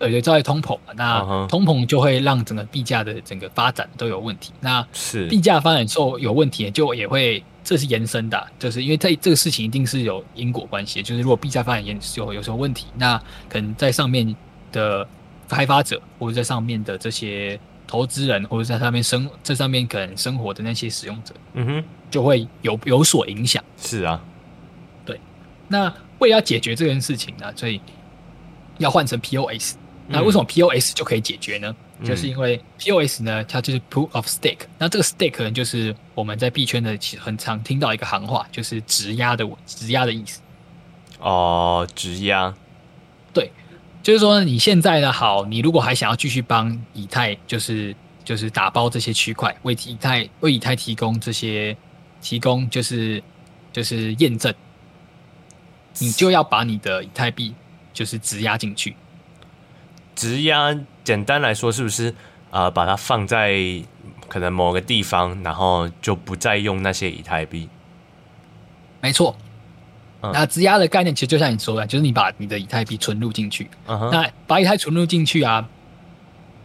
[0.01, 0.93] 对对，造成通膨嘛。
[0.95, 4.51] 那通膨就会让整个币价的整个发展都有问题。
[4.59, 7.43] 那是币价发展之后有问题，就也会。
[7.63, 11.03] 这是延伸的、啊，就是因为在这个事情一定是有因果关系。
[11.03, 14.35] 就是如果币价发展延有有什么问题，那可能在上面
[14.71, 15.07] 的
[15.47, 23.63] 开发者，或者在上面的这些投资人，或者在上面生这上面可能生活的那些使用者，嗯哼，就会有有所影响。
[23.77, 24.19] 是啊，
[25.05, 25.21] 对。
[25.67, 27.79] 那为了要解决这件事情呢，所以
[28.79, 29.75] 要换成 POS。
[30.11, 31.75] 那为什么 POS 就可以解决呢？
[32.03, 34.65] 就是因为 POS 呢，它就是 Proof of Stake。
[34.77, 40.41] 那这个 Stake 呢，就是我们在币圈的很常听到一个行话，就是质押的质押的意思。
[41.19, 42.53] 哦，质押。
[43.31, 43.51] 对，
[44.01, 51.77] 就是说你现在呢，好，你如果还想要继续帮以太，就是就是打包这些区块，为以太为以太提供这些
[52.19, 53.21] 提供就是
[53.71, 54.51] 就是验证，
[55.99, 57.53] 你就要把你的以太币
[57.93, 58.95] 就是质押进去。
[60.21, 62.09] 质押，简单来说，是不是
[62.51, 62.71] 啊、呃？
[62.71, 63.57] 把它放在
[64.27, 67.67] 可能某个地方，然后就不再用那些以太币。
[69.01, 69.35] 没错。
[70.21, 73.67] 嗯、那质押的概念其实就像你说的，就是你把你的以太币存入进去。
[73.87, 75.67] 那把以太存入进去啊，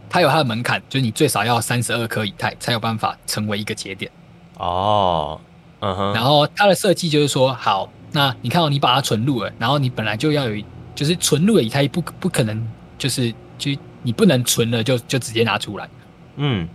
[0.07, 4.11] 它有它的门槛，就是你最少要三十二颗以太才有办法成为一个节点。
[4.59, 5.41] 哦。
[5.79, 6.13] 嗯哼。
[6.13, 12.67] 然后它的设计就是说，好，那你看到、哦、你把它存入了，然后你本来就要有，就是存入的以太不不可能。
[12.99, 13.71] 就是，就
[14.03, 15.89] 你不能存了就就直接拿出来，
[16.37, 16.67] 嗯，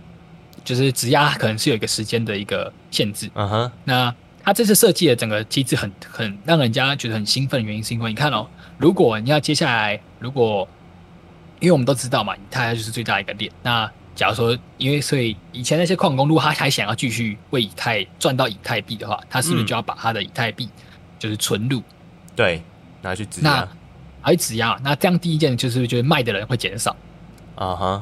[0.63, 3.71] 就是质押可能是有一个时间的一个限制，嗯哼。
[3.85, 8.45] 那他这次设计的整个机制很很让人家觉得很兴奋的原因，是因为你看哦，
[8.77, 10.67] 如果你要接下来，如果
[11.59, 13.49] 因为我们都知道嘛，以太就是最大的一个链。
[13.61, 20.69] 那假如说，因为所以以前那些矿工，如果他还想要继续为以太赚到以太币的话，他是不是就要把他的以太币
[21.17, 21.81] 就是存入？
[22.35, 22.61] 对，
[23.01, 23.67] 拿去质押。
[24.25, 26.95] 而质押，那这样第一件就是，就是卖的人会减少，
[27.55, 28.01] 啊哈、uh，huh.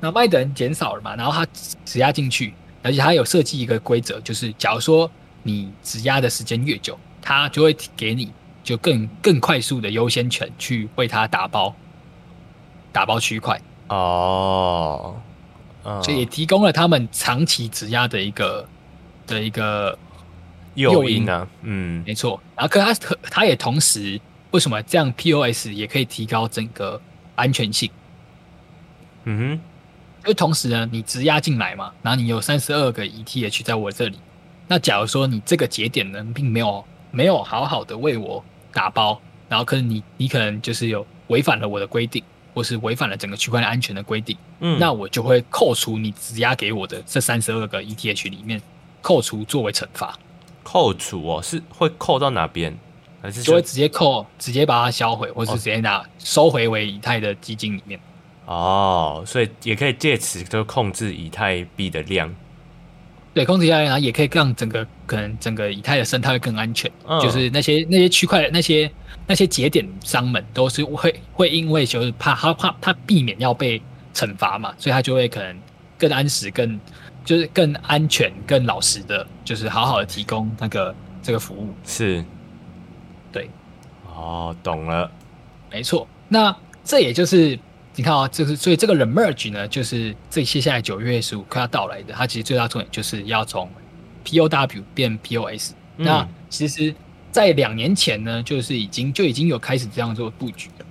[0.00, 1.46] 那卖的人减少了嘛，然后他
[1.84, 5.10] 质押进去，而且他有设计一个规则，就是假如说
[5.42, 8.32] 你质押的时间越久，他就会给你
[8.64, 11.74] 就更更快速的优先权去为他打包，
[12.90, 15.14] 打包区块哦
[15.82, 16.02] ，oh, uh.
[16.02, 18.66] 所以也提供了他们长期质押的一个
[19.26, 19.98] 的一个
[20.74, 22.94] 诱因啊，嗯，没错，然后可他
[23.30, 24.18] 他也同时。
[24.50, 27.00] 为什么这样？POS 也可以提高整个
[27.34, 27.90] 安全性。
[29.24, 34.18] 嗯哼，因为同时呢，你质押进来嘛，然后你有三十二个 ETH 在我这里。
[34.66, 42.22] 那假如说你这个节点呢，并没有没有好好的为我打包，然后可能你你可能就是有违反了我的规定，
[42.54, 48.60] 或是违反了整个区块链安全的规定，嗯，那我就会扣除你质押给我的这三十二个 ETH 里面，
[49.02, 50.18] 扣除作为惩罚。
[50.62, 52.78] 扣除哦，是会扣到哪边？
[53.20, 57.98] 还是就会直接扣，直接把它销毁，或是直接拿收回为以太的基金里面。
[58.46, 62.34] 哦，所以也可以借此就控制以太币的量。
[63.34, 66.90] 对，控制以太量也可以让整个可能整个以太的生态会更安全。
[67.06, 68.90] 嗯、就是那些那些区块那些
[69.26, 73.82] 那些节点商们都是会会因为就是怕他怕他避免要被
[74.14, 75.56] 惩罚嘛，所以他就会可能
[75.98, 76.80] 更安实、更
[77.24, 81.68] 就是更安全、更老实的，就是好好的提供那个这个服务。
[81.84, 82.24] 是。
[84.18, 85.10] 对，哦，懂了，
[85.70, 86.06] 没错。
[86.28, 86.54] 那
[86.84, 87.58] 这也就是
[87.94, 93.68] 你看啊、哦，就是所以这个 Remerge 呢，就是这接下来九月十五快要到来的，它其实最大重点就是要从
[94.24, 95.72] POW 变 POS。
[95.98, 96.94] 嗯、那其实，
[97.32, 100.86] 在两年前呢，就是已经就已经有开始这样做布局了。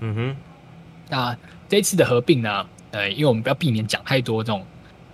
[0.00, 0.36] 嗯哼。
[1.08, 1.36] 那
[1.68, 2.66] 这一次的合并呢？
[2.92, 4.64] 呃，因为我们不要避免讲太多这种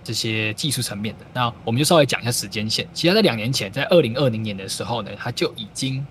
[0.03, 2.87] 这些技术层面的，那我们就稍微讲一下时间线。
[2.93, 6.05] 其实，在两年前，在二零二零年的时候呢，它就已经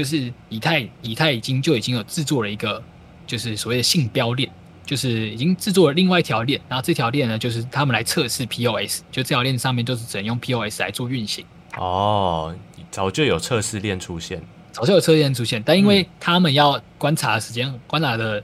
[0.00, 2.82] 就是以太以太已经就已经有制作了一个
[3.26, 4.50] 就是所谓的信标链，
[4.86, 11.44] 就是已经制作了另外一条链，然后这条链呢，就是他们来测试 POS，就这条链上面就是只能用 POS 来做运行。
[11.76, 12.56] 哦，
[12.90, 18.42] 早就有测试链出现，早就有测试链出现，但因为他们要观察的时间，嗯、观察的。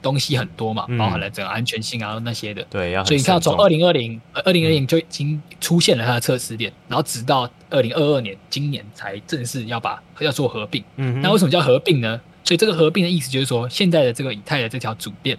[0.00, 2.62] 东西很多嘛，包含了整个安全性啊那些的。
[2.70, 3.04] 对，要。
[3.04, 10.82] 所以你看，从二零二零二零二零就已经出现了它的测试链，然后直到二零二二年今年才正式要把要做合并。
[10.96, 11.20] 嗯。
[11.20, 12.20] 那为什么叫合并呢？
[12.44, 15.36] 所以这个合并的意思就是说，现在的这个以太的这条主链，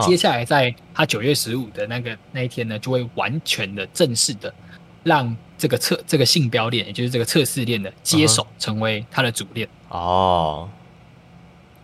[0.00, 4.54] 接下来在它九月十五的那个那一天呢，就会完全的正式的
[5.02, 9.68] 让这个测这个信标链，也就是这个测试链的接手成为它的主链。
[9.90, 10.70] 哦，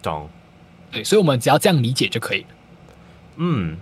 [0.01, 0.31] 懂。
[0.97, 2.47] 对，所以我们只要这样理解就可以了。
[3.37, 3.77] 嗯，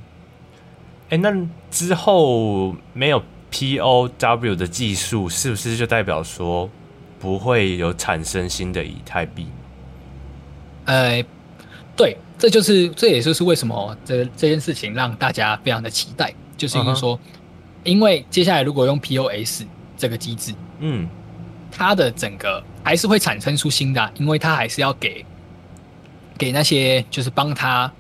[1.11, 1.33] 哎，那
[1.71, 3.23] 之后没有
[3.53, 6.69] POW 的技术，是不是就代表说
[7.21, 9.47] 不会有产生新的以太币？
[10.87, 11.25] 呃，
[11.97, 17.85] 对，这就是这也就是为什么这这件事情让大家非常的期待，就是因为说，uh huh.
[17.85, 19.63] 因为接下来如果用 POS
[19.97, 21.09] 这个机制，嗯，
[21.71, 25.25] 它的整个还是会产生出新的，因为它还是要给。
[26.37, 27.91] 给那些就是帮他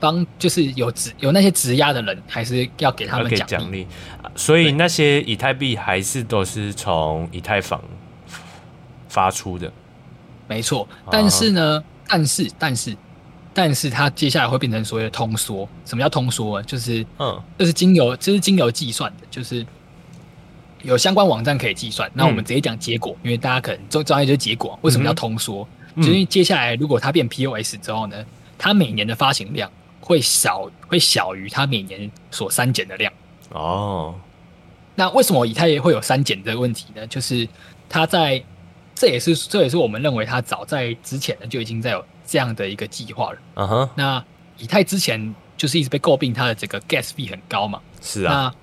[0.00, 3.86] 帮就是有质有那些质押的人，还是要给他们奖励。
[4.34, 7.82] 所以那些以太币还是都是从以太坊
[9.08, 9.70] 发出的。
[10.48, 11.84] 没错，但是呢，uh.
[12.08, 12.96] 但是但是
[13.54, 15.68] 但是它接下来会变成所谓的通缩。
[15.84, 16.62] 什么叫通缩啊？
[16.62, 19.64] 就是嗯，就是经由这是经由计算的，就是
[20.82, 22.10] 有相关网站可以计算。
[22.12, 24.78] 那我们直接讲结果，嗯、因为大家可能专专业就是结果。
[24.82, 25.66] 为什么叫通缩？
[25.96, 28.24] 因为接下来，如果它变 POS 之后呢，
[28.56, 33.12] 它每年的发行量会小，会小于它每年所删减的量。
[33.50, 34.14] 哦，
[34.94, 37.06] 那为什么以太也会有删减的问题呢？
[37.06, 37.46] 就是
[37.88, 38.42] 它在，
[38.94, 43.38] 这也是这也是我们认为它早在之前呢就已经在有这样的一个计划了。
[43.56, 44.24] 嗯哼，那
[44.58, 47.80] 以太之前就是一直被诟病它的这个 gas fee 很高嘛。
[48.00, 48.54] 是啊，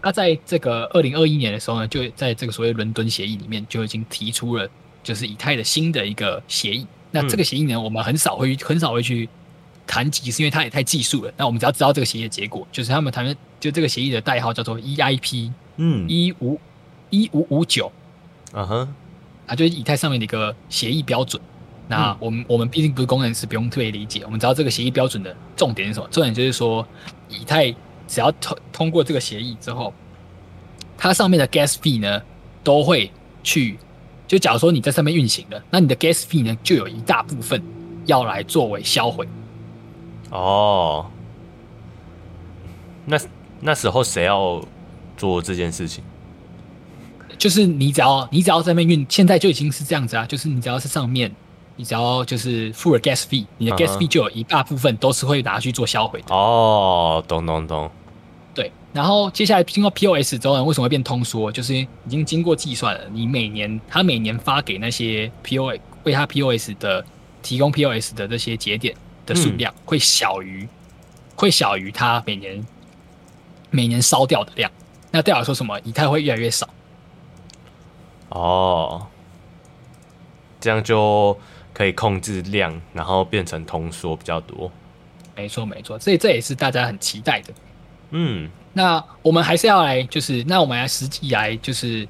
[0.00, 4.68] 那它在这个二零二一年的时候呢，就在这个所谓伦敦协议里面就已经提出了。
[5.08, 9.26] 就是以太的新的一个协议，那这个协议呢，我们很少会很少会去
[9.86, 11.32] 谈及，是因为它也太技术了。
[11.34, 16.60] 那我们只要知道这个协议的结果，就是他们谈就这个协议的代号叫做 EIP，嗯，一五
[17.08, 17.90] 一五五九，
[18.52, 18.88] 啊哈，
[19.46, 21.40] 啊，就是以太上面的一个协议标准。
[21.88, 24.20] 那我们我们毕竟不是工程师，不用特别理解。
[24.26, 26.08] 我们知道这个协议标准的重点是什么？
[26.10, 26.86] 重点就是说，
[27.30, 27.70] 以太
[28.06, 29.94] 只要通通过这个协议之后，
[30.98, 32.22] 它上面的 gas fee 呢，
[32.62, 33.10] 都会
[33.42, 33.78] 去。
[34.28, 37.60] 就假如说你在上面运行了，那你的 gas fee 呢，就有一大部分
[38.06, 39.26] 要来作为销毁。
[40.30, 41.06] 哦，
[43.06, 43.18] 那
[43.60, 44.62] 那时候谁要
[45.16, 46.04] 做这件事情？
[47.38, 50.26] 就是你只要你只要在那边运，现在就已经是这样子啊。
[50.26, 51.34] 就是你只要是上面，
[51.76, 56.34] 你只要就是付了 gas fee，你的 gas fee 就有一大部分都是会拿去做销毁的。
[56.34, 57.90] 哦，懂懂懂。
[58.98, 61.52] 对，然后接下来经过 POS 之后呢，为什么会变通缩？
[61.52, 67.04] 就是已经经过计算了，你每年他每年发给那些 POS 为他 POS 的
[67.40, 70.68] 提供 POS 的这些节点的数量会小于，嗯、
[71.36, 72.66] 会小于他每年
[73.70, 74.70] 每年烧掉的量。
[75.12, 75.78] 那代表说什么？
[75.84, 76.68] 以太会越来越少。
[78.30, 79.06] 哦，
[80.60, 81.38] 这样就
[81.72, 84.70] 可以控制量，然后变成通缩比较多。
[85.36, 87.54] 没错，没错，所以这也是大家很期待的。
[88.10, 92.06] 嗯，那我们还是要来，就是那我们来实际来，就是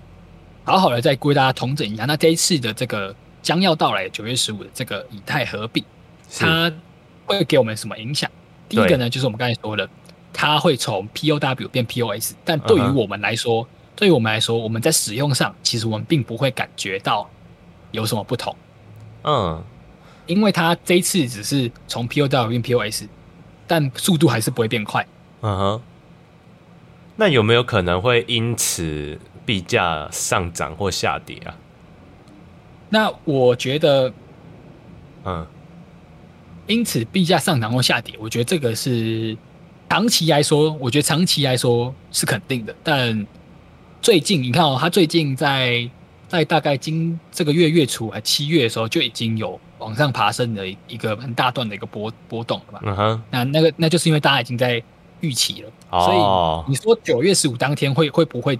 [0.64, 2.04] 好好的再归大家统整一下。
[2.04, 5.82] 那这一次的这个将要到来九月十五的这个以太合并，
[6.38, 6.70] 它
[7.24, 8.30] 会给我们什么影响？
[8.68, 9.88] 第一个呢，就是我们刚才说的，
[10.32, 13.68] 它会从 POW 变 POS，但对于我们来说，uh huh.
[13.96, 17.28] 对于我们来说，我们在使用上其实我们并不会感觉到
[17.92, 18.54] 有什么不同。
[19.22, 19.62] 嗯、uh，huh.
[20.26, 23.04] 因为它这一次只是从 POW 变 POS，
[23.66, 25.06] 但速度还是不会变快。
[25.40, 25.72] 嗯哼。
[25.72, 25.80] Uh huh.
[27.20, 31.52] 那有没有可能会因此币价上涨或下跌啊？
[32.90, 34.12] 那我觉得，
[35.24, 35.44] 嗯，
[36.68, 39.36] 因此币价上涨或下跌，我觉得这个是
[39.90, 42.72] 长期来说，我觉得长期来说是肯定的。
[42.84, 43.26] 但
[44.00, 45.90] 最近你看哦，它最近在
[46.28, 52.80] 在大概今这个月月初还七月的时候，就已经有往上爬升的一个很大段的一个波波动了吧？
[52.84, 54.80] 嗯哼，那那个那就是因为大家已经在。
[55.20, 58.58] 预期了，所以你说九月十五当天会会不会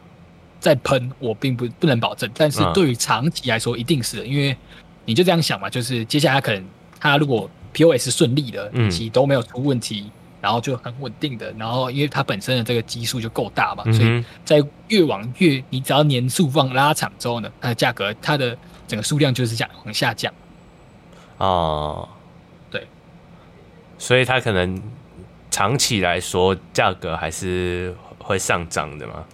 [0.61, 1.11] 再喷？
[1.19, 4.57] 我并不不能保证，但是对于长期来说一定是的，因为
[5.05, 6.65] 你就这样想嘛，就是接下来可能
[6.99, 20.33] 它如果 POS 顺利的，嗯，其都没有出问题，然后就很稳定的，然后因为它本身的这个基数就够大嘛，嗯、所以在越往越你只要年数放拉长之后呢，它的价格它的整个数量就是这样往下降。
[21.37, 22.09] 哦，
[22.69, 22.85] 对，
[23.97, 24.83] 所以它可能
[25.59, 29.25] 长期来说价格还是会上涨的嘛。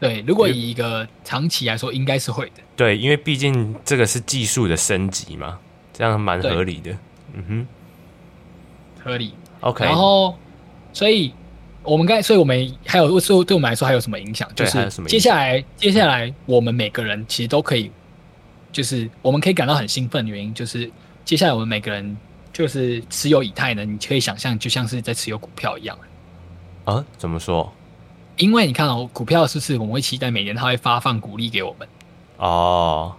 [0.00, 2.54] 对，如果以一个长期来说，应该是会的。
[2.74, 5.60] 对，因为毕竟这个是技术的升级嘛，
[5.92, 6.90] 这样蛮合理的。
[7.34, 7.66] 嗯哼，
[9.04, 9.34] 合理。
[9.60, 9.84] OK。
[9.84, 10.36] 然后，
[10.92, 11.32] 所以
[11.84, 14.52] 我们刚才，所以我们还有，对，对我们来说还有什么影响？
[14.56, 17.88] 就是接下来，接下来我们每个人其实都可以，
[18.72, 20.90] 就是我们可以感到很兴奋的原因，就是
[21.24, 22.16] 接下来我们每个人
[22.52, 25.96] 就是持有以太呢，你可以想象就像是在持有股票一样。
[26.84, 27.04] 啊？
[27.16, 27.72] 怎么说？
[28.36, 31.86] 因为你看哦，股票是不是我们会期待每年它会发放股利给我们？
[32.38, 33.14] 哦，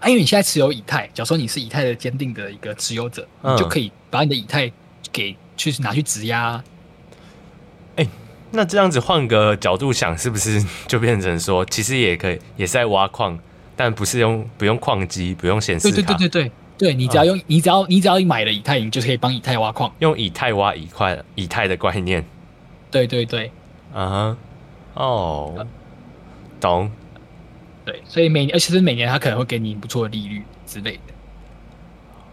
[0.00, 4.72] 啊，因为你现在持有以太，假如说你是以太的坚定的一个持有者，嗯、你就可以把你的以太
[5.12, 6.54] 给去拿去质押。
[7.96, 8.08] 哎、欸，
[8.50, 13.38] 那这样子换个角度想，是不是就变成说，其实也可以也是在挖矿，
[13.76, 15.94] 但不是用不用矿机，不用显示卡。
[15.94, 22.24] 对对对对对，对你只要用、嗯、你只要你只要你买了以太，你就可以帮以太挖矿，用以太挖以块以太的概念。
[22.90, 23.50] 对对对，
[23.92, 24.36] 啊哈。
[24.94, 25.68] 哦、oh, 嗯，
[26.58, 26.90] 懂。
[27.84, 31.12] 对，所以每而且是每年他可能会给你不错的利率之类的。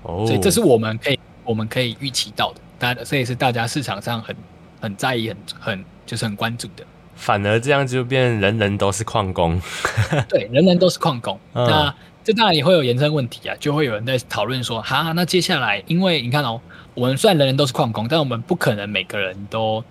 [0.04, 4.34] 哦、oh，所以这是我们可以我们可以预期到的，大这也是大家市场上很
[4.80, 6.86] 很在意、很很就是很关注的。
[7.16, 9.62] 反而这样就变人人都是矿工。
[10.30, 11.38] 对，人人都是矿工。
[11.52, 16.60] 嗯、那这当然也会有延伸问题啊，就会有人在讨论说，哈，那接下来因为你看哦，
[16.94, 19.84] 我们虽然人人都是矿工，但我们不可能每个人都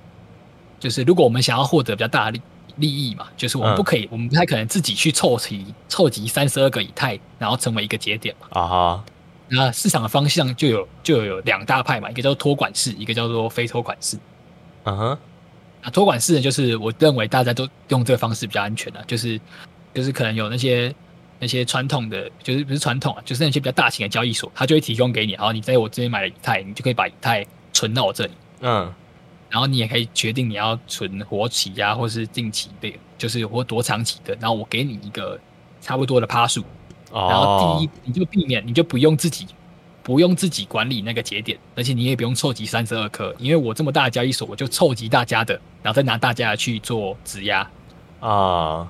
[0.80, 2.42] 就是如果我们想要获得比较大的利。
[2.76, 8.46] 利益嘛，就是我们不可以，嗯、我们不太可能自己去凑齐凑集三十二个以太，然后成为一个节点嘛。
[8.58, 9.04] 啊哈，
[9.48, 14.16] 那市场的方向就有就有两大派嘛，一个叫做托管式，一个叫做非托管式。
[14.84, 15.18] 嗯哼，
[15.82, 19.38] 那托管式呢，就是我认为大家都用这个方式比较安全的，就是
[19.92, 20.94] 就是可能有那些
[21.42, 28.32] 那些传统的，就是不是传统啊，就是那些比较大型的交易所，它就会提供给你，然后你在我这边买了以太，你就可以把以太存到我这里。
[28.60, 28.94] 嗯。
[29.50, 34.34] 然后你也可以决定你要存活期呀，或是定期的，就是或多长期的。
[34.40, 35.36] 然后我给你一个
[35.80, 36.62] 差不多的趴数，
[37.12, 39.48] 然后第一你就避免，你就不用自己
[40.02, 47.68] 不用自己管理那个节点，而且你也不用凑集三十二颗，因为我这么大的交易所，我就凑集大家的，然后再拿大家的去做质押
[48.20, 48.88] 啊，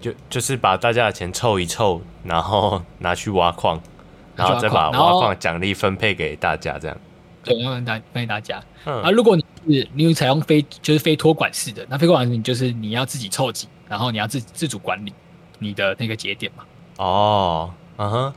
[0.00, 3.80] 就就是把大家的钱凑一凑，然后拿去挖矿，
[4.36, 6.96] 然后再把挖矿奖励分配给大家，这样。
[7.44, 8.62] 对，要分大分给大家。
[8.84, 15.12] 嗯，啊，如果你是你采用非就是非托管式的，那非托管式你就是你要自己凑集，然后你要自自主管理
[15.58, 16.64] 你的那个节点嘛。
[16.98, 18.32] 哦，嗯哼。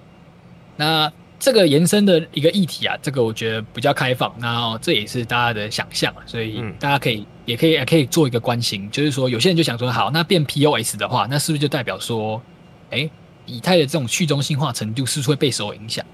[0.77, 12.41] 那这个延伸的一个议题啊，这个我觉得比较开放，然后这也是大家的想象啊，所以大家可以、嗯、也可以也可以做一个关心，就是说有些人就想说，好，那变 POS 的话，那是不是就代表说，
[12.89, 13.09] 哎，
[13.45, 16.05] 以太的这种去中心化程度是不是会被受影响？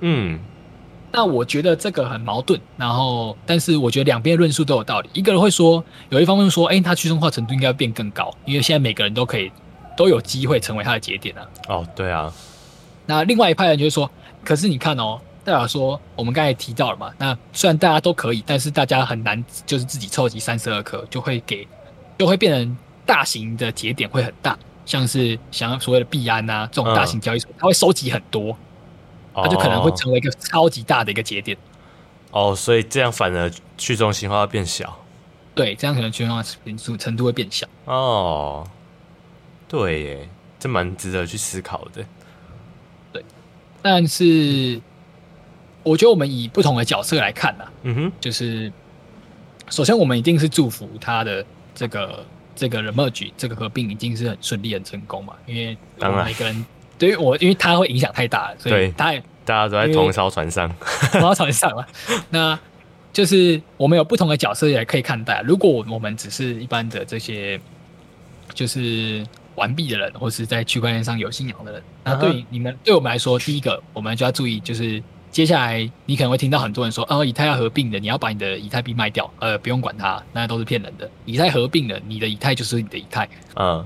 [0.00, 0.38] 嗯。
[1.16, 5.08] 那我觉得这个很矛盾，然后，但是我觉得两边论述都有道理。
[5.12, 9.52] 一个人会说，有一方面说，哎，它去中心化程度应该要变更高，因为现在每个人都可以
[9.96, 11.46] 都有机会成为它的节点啊。
[11.68, 12.32] 哦，对啊。
[13.06, 14.10] 那另外一派人就会说，
[14.42, 21.68] 可是你看哦，代表说我们刚才提到了嘛，那虽然大家都可以，但是大家很难就是自己凑集三十二颗，就会给，
[22.18, 22.76] 就会变成
[23.06, 28.56] 大型的节点会很大，像是像所谓的币安啊这种大型交易所，它会收集很多。
[29.36, 31.58] 它就可能会成为一个超级大的一个节点，
[32.30, 34.96] 哦，所以这样反而去中心化会变小，
[35.56, 38.64] 对，这样可能去中心化程度会变小，哦，
[39.66, 40.28] 对耶，
[40.60, 42.04] 这蛮值得去思考的，
[43.12, 43.24] 对，
[43.82, 44.80] 但是
[45.84, 48.72] 我觉得我们以不同的角色来看呢，嗯哼，就是
[49.70, 51.44] 首先我们一定是祝福他的
[51.74, 56.66] 这个这个 merge 这个合并已经是很顺利很成功嘛，因为当然每个人。
[56.96, 60.72] 对于我，因为他会影响太大了，所以他也大家都在同一艘船上，
[61.10, 61.84] 同一艘船上嘛。
[62.30, 62.56] 那
[63.12, 65.42] 就是我们有不同的角色也可以看待。
[65.42, 67.60] 如果我们只是一般的这些，
[68.54, 69.26] 就是
[69.56, 75.02] 玩币的人，或是在区块链上有信仰的人，那对于你们，对我们来说，第一个我们就要注意，就是
[75.34, 81.10] 接下来你可能会听到很多人说，哦，以太要合并的，你要把你的以太币卖掉，呃，不用管它，那都是骗人的。
[81.24, 83.84] 以太合并了，你的以太就是你的以太，嗯。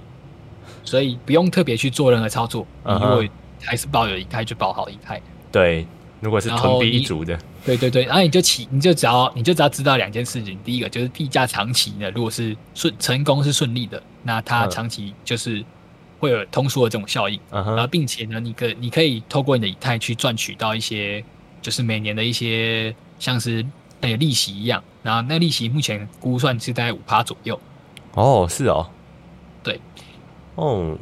[0.85, 3.25] 所以不用特别去做任何操作，你如果
[3.63, 5.19] 还是抱有以太，就保好以太。
[5.51, 5.87] 对，
[6.21, 15.65] 如果是囤币一族的，对对对，然后你就起，你就只要你就只要知道两件事情，第一个就是币价长期呢，如果是顺成功是顺利的，那它长期就是
[16.19, 21.25] 会有通缩的这种效应，然后并且呢，你可你可以透过你的以太去赚取到一些，
[21.61, 23.65] 就是每年的一些像是
[24.01, 27.59] 那个利息一样，然后那利息目前估算是大概五趴左右。
[28.15, 28.87] 哦，是哦，
[29.63, 29.81] 对，
[30.57, 30.97] 哦，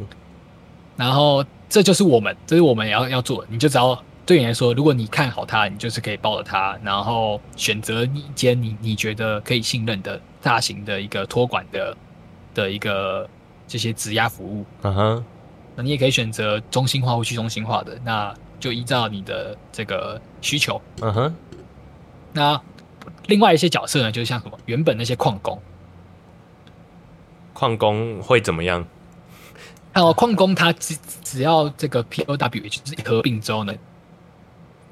[0.97, 11.97] 然后这就是我们，这是我们要要做的，你就只要对你来说，如果你看好它，你就是可以抱着它，然后选择一间你你觉得可以信任的大型的一个托管的
[12.55, 13.29] 的一个
[13.69, 14.65] 这些质押服务。
[14.83, 15.25] 嗯哼，
[15.77, 20.81] 那你也可以选择中心化或去中心化的，那就依照你的这个需求。
[21.01, 21.35] 嗯哼，
[22.33, 22.61] 那
[23.27, 25.61] 另外一些角色呢，就是像什么原本那些矿工。
[27.53, 28.87] 矿工会怎么样？
[29.95, 30.95] 哦，矿工他只
[31.25, 33.75] 只要这个 POW 就是合并之后呢，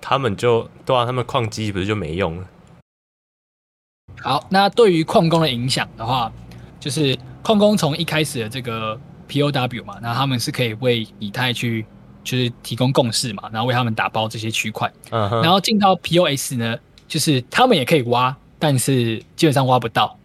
[0.00, 2.48] 他们就对啊，他们矿机不是就没用了？
[4.22, 6.32] 好，那对于矿工的影响的话，
[6.80, 8.98] 就是矿工从一开始的这个
[9.28, 11.84] POW 嘛，那他们是可以为以太去
[12.24, 20.18] 就是提供共识嘛，然后为他们打包这些区块，然后进到 POS 呢，就是他们也可以挖，但是基本上挖不到。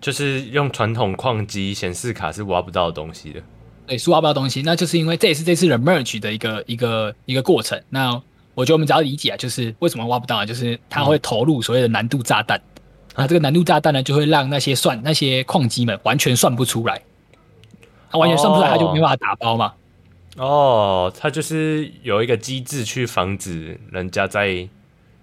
[0.00, 3.40] 就是用传统矿机显示卡是挖不到的东西的，
[3.86, 7.82] 对，是挖不到东西，那就是因为这也是这次的 merge 的一个一个一个过程。
[7.88, 8.12] 那
[8.54, 12.60] 我觉得我们只要理解啊，就是为什么挖不到啊，就是它会投入所谓的难度炸弹，
[13.16, 17.00] 那、嗯、这个难度炸弹呢，就会让那些算那些矿机们完全算不出来，
[18.10, 19.72] 它完全算不出来，他就没办法打包嘛。
[20.36, 24.68] 哦，它就是有一个机制去防止人家在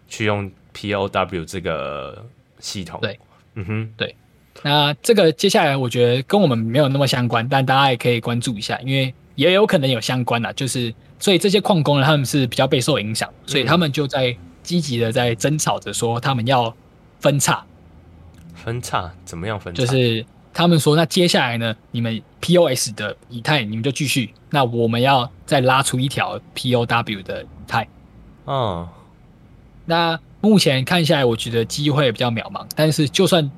[0.07, 2.26] 去用 POW 这个
[2.59, 2.99] 系统。
[3.01, 3.20] 对，
[3.55, 4.16] 嗯哼，对。
[4.64, 10.51] 那这个接下来我觉得跟我们没有那么相关，但大家也可以关注一下，因为也有可能有相关啦。
[10.53, 16.76] 就是所以这些矿工呢，他们是比较备受影响，所以他们就在积极的在争吵着说，他们要
[17.20, 17.66] 分叉。
[18.53, 19.82] 分叉怎么样分叉？
[19.84, 27.88] 就是他们说，那接下来呢，你们 POS 的以太你们就继续，那我们要再拉出一条 POW 的以太。
[28.45, 28.89] 哦，
[29.86, 33.49] 那目前看下来，我觉得机会比较渺茫，但是就算。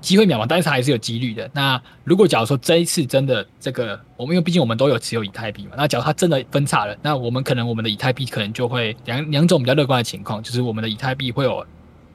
[0.00, 1.50] 机会渺茫，但是还是有几率的。
[1.52, 11.66] 那如果假如说这一次真的这个，我们因为毕竟我们都有持有以太币嘛，那假如它真的分叉了，那我们可能我们的以太币可能就会两两种比较乐观的情况，就是我们的以太币会有，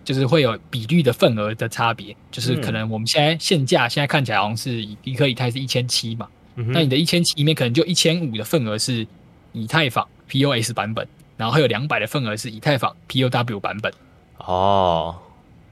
[0.04, 9.08] 就是会有比率的份额的差别，就是可能我们现在现价现在看起来好像是一颗以太是一千七嘛，嗯、那你的一千七里面可能就一千五的份额是
[9.54, 13.94] 以太坊 POS 版本，然后还有两百的份额是以太坊 POW 版本。
[14.38, 15.16] 哦。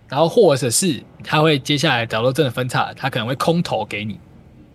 [0.08, 4.20] 然后或者是他会接下来，假如真的分叉，他可能会空投给你，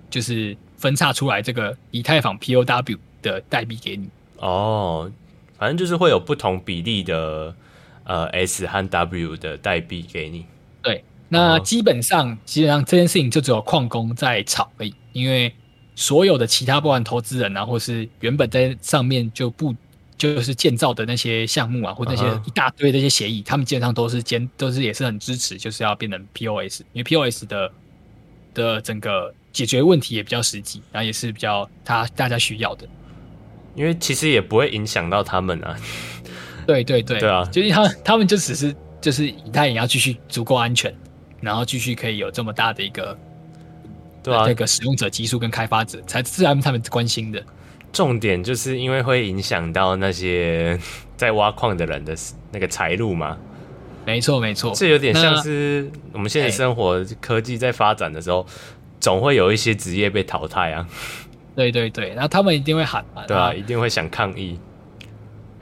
[0.09, 4.09] 就是分叉出来这个以太坊 POW 的代币给你。
[4.39, 5.13] 哦，
[5.59, 7.55] 反正就是会有不同比例的
[8.07, 10.47] 呃 S 和 W 的代币给你。
[10.83, 15.53] 对，那基本上、哦、基本上这件事情就只有矿工在吵而已，因为
[15.95, 19.75] 所有的其他不管投资人啊，或是原本在上面就不。
[20.19, 23.47] 就是建造的那些项目啊，或那些一大堆的这些协议，uh.
[23.49, 27.71] 他们基本上都是坚，都是也是很支持，就是要变成 POS，因为 POS 的
[28.55, 32.89] 的整个解决问题也比较实际，然后也是比较他大家需要的。
[33.75, 35.77] 因为其实也不会影响到他们啊。
[36.67, 40.93] 对对对，对啊，就是他他们就只是就是以太也要继续足够安全，
[41.41, 43.17] 然后继续可以有这么大的一个
[44.23, 47.43] 对啊那个使用者基数跟开发者才自然他们关心的。
[47.93, 50.79] 重点就是因为会影响到那些
[51.17, 52.15] 在挖矿的人的
[52.51, 53.39] 那个财路嘛。
[54.05, 54.73] 没错，没错。
[54.75, 58.47] 这有点像是我们现在生活科技在发展的时候，
[59.01, 60.87] 总会有一些职业被淘汰啊。
[61.57, 63.25] 对对对，然后他们一定会喊嘛。
[63.27, 64.61] 对啊，一定会想抗议。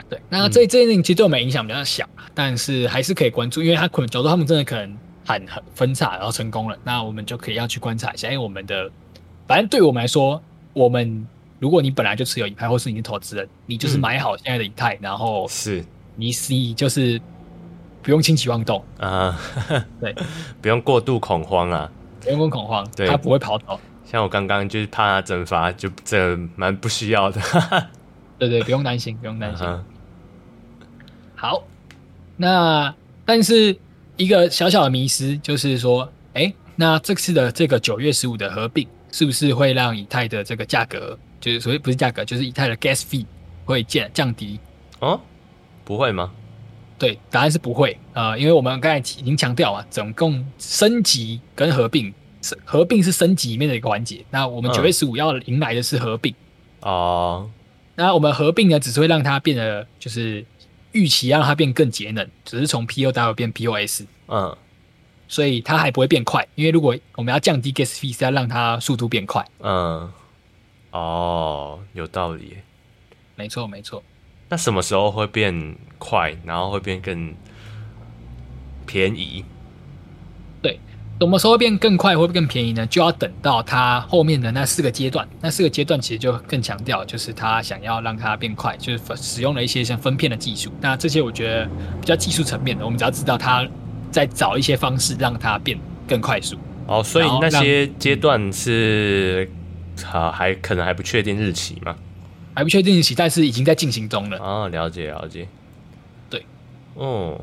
[0.09, 5.41] 对，那这这件事情其实对我们影响比较小，但是还是可以关注，因为他可能假如他们真的可能喊
[5.73, 8.89] 分叉，然后成功了，那我们就可以要去观察一下，因为我们的
[9.47, 10.41] 反正对我们来说，
[10.73, 11.27] 我们。
[11.57, 15.83] 如果你本来就持有以太，或是你是投资人，你就是买好现在的以太，嗯、然后是
[16.17, 17.19] 你 C 就是
[18.03, 19.39] 不用轻举妄动啊，
[20.01, 20.13] 对，
[20.61, 21.89] 不用过度恐慌啊，
[22.19, 23.79] 不用恐慌，对，它不会跑走。
[24.03, 27.39] 像我刚刚就是怕它蒸发，就这蛮不需要的。
[28.37, 29.65] 对，对对，不用担心，不用担心。
[29.65, 29.81] Uh -huh.
[31.35, 31.63] 好，
[32.37, 32.93] 那
[33.25, 33.77] 但是
[34.17, 41.17] 一个小小的迷失就是说，哎、欸，那这次的这个九月十五的合并，是不是会让以太的这个价格？
[41.39, 43.25] 就是所谓不是价格，就是以太的 gas fee
[43.65, 44.59] 会降降低
[44.99, 45.19] 哦？
[45.83, 46.31] 不会吗？
[46.97, 47.97] 对，答案是不会。
[48.13, 52.13] 呃，因为我们刚才已经强调啊，总共升级跟合并，
[52.63, 54.25] 合并是升级里面的一个环节。
[54.31, 56.33] 那我们九月十五要迎来的是合并
[56.79, 57.49] 哦。
[57.95, 60.43] 那我们合并呢，只是会让它变得就是
[60.95, 64.03] 预期让它变更节能，只是从 POW 变 POS。
[64.27, 64.57] 嗯，
[65.27, 69.45] 所以它还不会变快，因为如果我们要降低 gas fee，是要让它速度变快。
[69.59, 70.11] 嗯。
[70.91, 72.55] 哦，有道理，
[73.35, 74.01] 没错没错。
[74.47, 77.35] 那什么时候会变快，然后会变更
[78.85, 79.43] 便宜。
[81.17, 82.85] 对，什么时候会变更快，会更便宜呢？
[82.87, 85.27] 就要等到它后面的那四个阶段。
[85.41, 90.71] 那四个阶段其实就更强调，就是它想要让它变快，就是使用了一些像分片的技术。
[90.81, 91.65] 那这些我觉得
[91.99, 93.67] 比较技术层面的，我们只要知道它
[94.11, 96.57] 在找一些方式让它变更快速。
[96.87, 99.49] 哦，所以那些阶段是
[100.03, 101.95] 好还可能还不确定日期吗？
[102.53, 104.37] 还不确定日期，但是已经在进行中了。
[104.37, 105.47] 哦，了解了解。
[106.29, 106.45] 对，
[106.93, 107.41] 哦，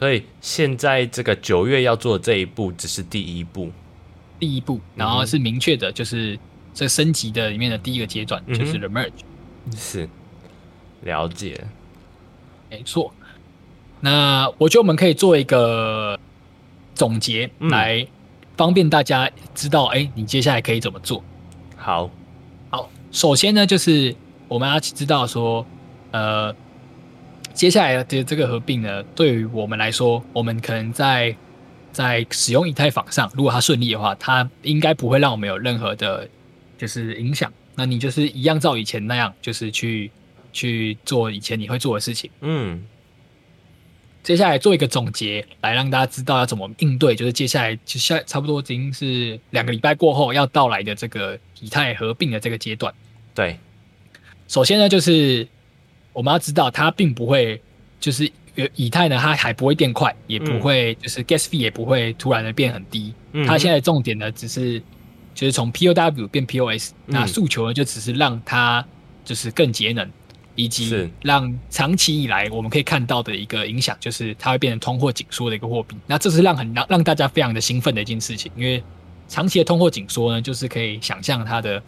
[0.00, 3.70] 所以现在这个九月要做这一步只是第一步，
[4.38, 6.38] 第一步，然后是明确的，就是
[6.72, 9.10] 这升级的里面的第一个阶段，嗯、就是 the merge。
[9.76, 10.08] 是，
[11.02, 11.62] 了解，
[12.70, 13.12] 没错。
[14.00, 16.18] 那我觉得我们可以做一个
[16.94, 18.06] 总结，来
[18.56, 21.22] 方便大家知道，哎、嗯，你接下来可以怎么做？
[21.76, 22.10] 好
[22.70, 22.88] 好。
[23.12, 24.16] 首先呢，就是
[24.48, 25.66] 我们要知道说，
[26.10, 26.56] 呃，
[27.52, 31.34] 接下来的这个合并呢，对于我们来说，我们可能在
[31.92, 36.28] 在使用以太坊上，如果它顺利的话，它应该不会让我们有任何的，
[36.78, 37.52] 就是影响。
[37.74, 40.10] 那你就是一样照以前那样，就是去
[40.52, 42.30] 去做以前你会做的事情。
[42.40, 42.82] 嗯。
[44.22, 52.92] 接下来做一个总结，来让大家知道要怎么应对，就是接下来就下差不多已经是两个礼拜过后要到来的这个以太合并的这个阶段。
[53.34, 53.58] 对，
[54.46, 55.48] 首先呢，就是
[56.20, 57.58] 我们要知道它并不会，
[57.98, 58.30] 就是
[58.74, 63.14] 以太呢，它还不会变快，也不会就是 gas fee 也不会突然的变很低。
[63.32, 64.78] 嗯、它现在重点呢，只是
[65.34, 68.86] 就是从 POW 变 POS，、嗯、那诉求呢就只是让它
[69.24, 70.06] 就是更节能。
[70.56, 75.96] 以及让长期以来我们可以看到的一个影响，就是它会变成通货紧缩的一个货币。
[76.06, 78.82] 那这是让很让让大家非常的兴奋的一件事情，因为
[79.26, 81.82] 长期的通货紧缩呢，就是可以想象它的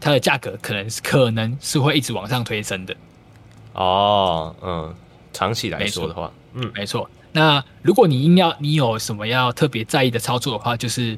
[0.00, 2.96] 它的价格可能是可能是会一直往上推升的。
[3.78, 4.94] 哦，嗯，
[5.32, 7.08] 长期来说的话，嗯，没错。
[7.30, 11.16] 那如果你硬要你有什么要特别在意的操作的话，就是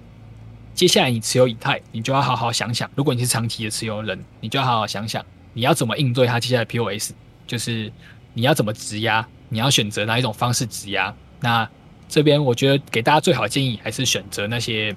[0.75, 2.91] 接下来你持有以太，你就要好好想想。
[2.95, 5.25] 如果你是长期的持有人，你就要好好想想。
[5.55, 7.13] 你要怎么应对它接下来 POS？
[7.47, 7.91] 就是
[8.35, 9.27] 你要怎么质押？
[9.49, 11.15] 你要选择哪一种方式质押？
[11.41, 11.67] 那
[12.09, 14.95] 这边我觉得给大家最好的建议还是选择那些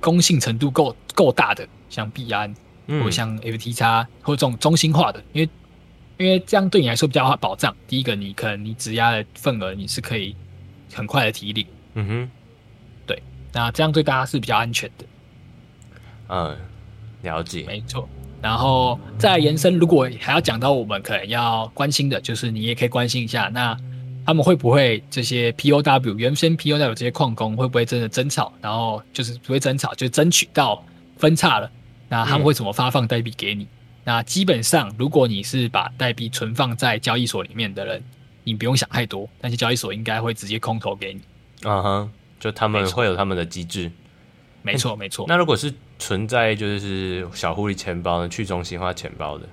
[0.00, 2.54] 公信程度够够大的，像币安，
[2.86, 5.48] 或者像 FTX 或者这种中心化的，因为
[6.18, 7.74] 因为这样对你来说比较好保障。
[7.86, 10.34] 第一个，你可能你质押的份额你是可以
[10.92, 11.66] 很快的提领。
[11.94, 12.30] 嗯哼，
[13.06, 15.04] 对，那这样对大家是比较安全的。
[16.28, 16.56] 嗯，
[17.22, 18.08] 了解，没错。
[18.42, 23.76] 然后再延伸，如果还要讲到我们可能要关心的，就是你也可以关心一下，那
[24.24, 30.84] 他们会不会这些 POW 原先 POW 这些矿工会不会真的争吵，然后就是不会争吵，就争取到
[31.16, 31.70] 分叉了？
[32.08, 33.64] 那他们会怎么发放代币给你？
[33.64, 33.68] 嗯、
[34.08, 38.00] 那基本上，如果你是把代币存放在交易所里面的人，
[38.44, 41.20] 你不用想太多，但是交易所应该会直接空投给你。
[41.68, 43.90] 啊哈，就他们会有他们的机制。
[44.62, 45.26] 没错， 没错。
[45.28, 49.48] 那如果是存在就是小狐狸钱包的去中心化钱包的，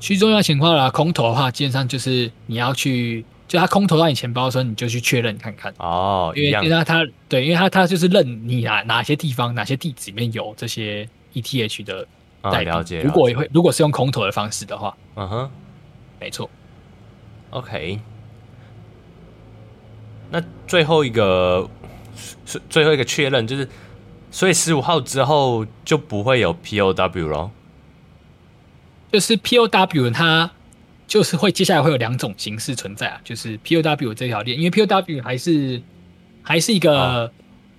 [0.00, 12.06] 去中心化钱包啦，空投的话，基本上就是你要去，就他空投到你钱包的时候，你就去确认看看哦，因为因为他他对，因为他他就是认你哪哪些地方哪些地址里面有这些 ETH 的
[12.42, 13.02] 代币，了解。
[13.02, 15.50] 如果会如果是用空投的方式的话，嗯哼，
[16.18, 16.48] 没错。
[17.50, 18.00] OK，
[20.30, 21.68] 那最后一个
[22.46, 23.68] 是最后一个确认就是。
[24.32, 27.50] 所以十五号之后就不会有 POW 咯，
[29.10, 30.48] 就是 POW 它
[31.08, 35.82] 就是会接下来会有两种形式存在啊，就是 POW 这条链，因为 POW 还是
[36.44, 37.32] 还是一个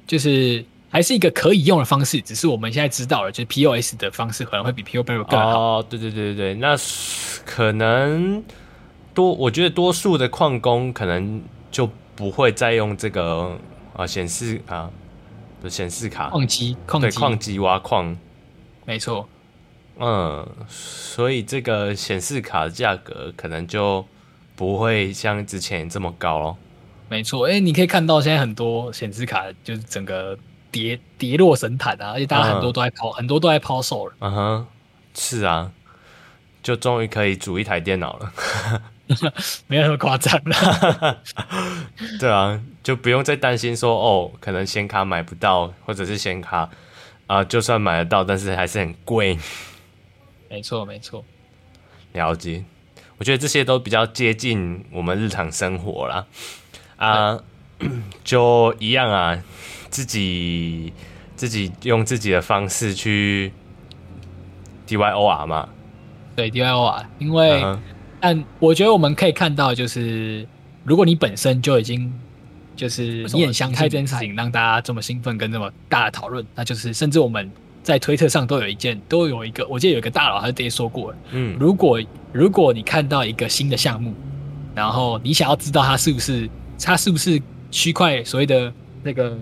[0.05, 5.59] 就是还是一个可以用的方式，只是我们现在知道了，就是 POS 的方式可能会比 POW 更好。
[5.59, 6.75] 哦，对对对对对，那
[7.45, 8.43] 可能
[9.13, 13.57] 多，我觉得多数的矿工可能就不会再用这个
[13.95, 14.91] 啊显示啊。
[15.69, 18.17] 显示卡矿机，矿对矿机挖矿，
[18.83, 19.29] 没错。
[19.99, 24.03] 嗯，所以这个显示卡的价格可能就
[24.55, 26.57] 不会像之前这么高咯。
[27.09, 30.35] 没错，哎、欸，你可以看到现在很多显示卡就是整个
[30.71, 34.13] 跌跌落神坛啊，而且大家很多都在抛、嗯，很多都在抛售了。
[34.19, 34.67] 嗯哼，
[35.13, 35.71] 是啊，
[36.63, 38.31] 就终于可以组一台电脑了。
[39.67, 41.19] 没有那么夸张了，
[42.17, 46.59] 对啊，就不用再担心说哦，可能显卡买不到，或者是显卡
[47.27, 49.37] 啊、呃，就算买得到，但是还是很贵。
[50.49, 51.25] 没错，没错，
[52.13, 52.63] 了解。
[53.17, 56.25] 我觉得这些都比较接近我们日常生活啦。
[56.95, 57.39] 啊，
[58.23, 59.43] 就一样啊，
[59.91, 60.91] 自己
[61.35, 63.51] 自己用自己的方式去
[64.87, 65.69] DYOR 嘛。
[66.35, 67.77] 对，DYOR，因为、uh-huh.
[68.19, 70.47] 但我觉得我们可以看到，就是
[70.83, 72.11] 如果你本身就已经
[72.75, 77.51] 就是你很想开这件事情，让大家这么兴奋跟这么大的讨论，那就是甚至我们
[77.83, 84.13] 在推特上都有一件，都有一个，我记得有一个大佬他直接说过，嗯，如果如果你看到一个新的项目，
[84.73, 86.49] 然后你想要知道它是不是
[86.81, 88.73] 它是不是区块所谓的
[89.03, 89.37] 那个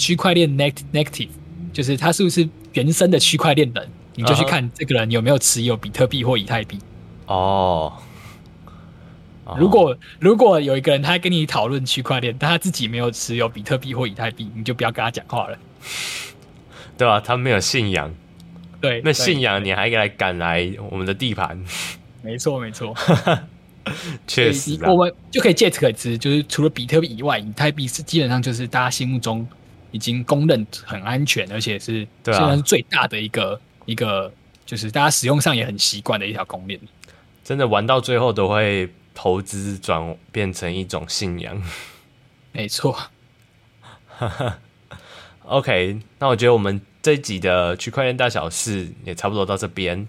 [0.00, 1.28] 区块链 negative
[1.72, 6.78] 就是他是不是原生的区块链人，你就去看这个人有没有持有比特币或以太币。
[7.26, 7.92] 哦。
[9.58, 15.58] 如果如果有一个人他跟你讨论区块链，但他自己没有持有比特币或以太币，你就不要跟他讲话了，
[16.96, 17.20] 对吧、啊？
[17.20, 18.14] 他没有信仰，
[18.80, 21.60] 对，那信仰你还来赶来我们的地盘？
[22.22, 22.94] 没错，没错，
[24.28, 29.44] 确实，我们就可以借此可知，就是除了比特币以外，以太币是基本上就是大家心目中
[29.90, 34.32] 已经公认很安全，而且是现在是最大的一个、啊、一个，
[34.64, 36.80] 就是大家使用上也很习惯的一条公链。
[37.44, 38.88] 真的玩到最后都会。
[39.12, 41.62] 投资转变成一种信仰，
[42.52, 42.96] 没错。
[45.44, 50.08] OK，那我觉得我们这一集的区块链大小事也差不多到这边。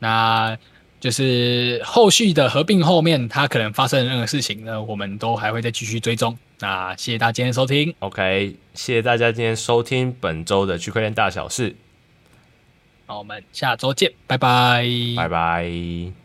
[0.00, 0.58] 那
[1.00, 6.36] 就是后续的合并后面，它可能发生的任何事情呢，我们都还会再继续追踪。
[6.58, 7.94] 那谢谢大家今天收听。
[8.00, 11.74] OK，谢谢大家今天收听本周的区块链大小事。
[13.06, 14.86] 那我们下周见，拜拜，
[15.16, 16.19] 拜拜。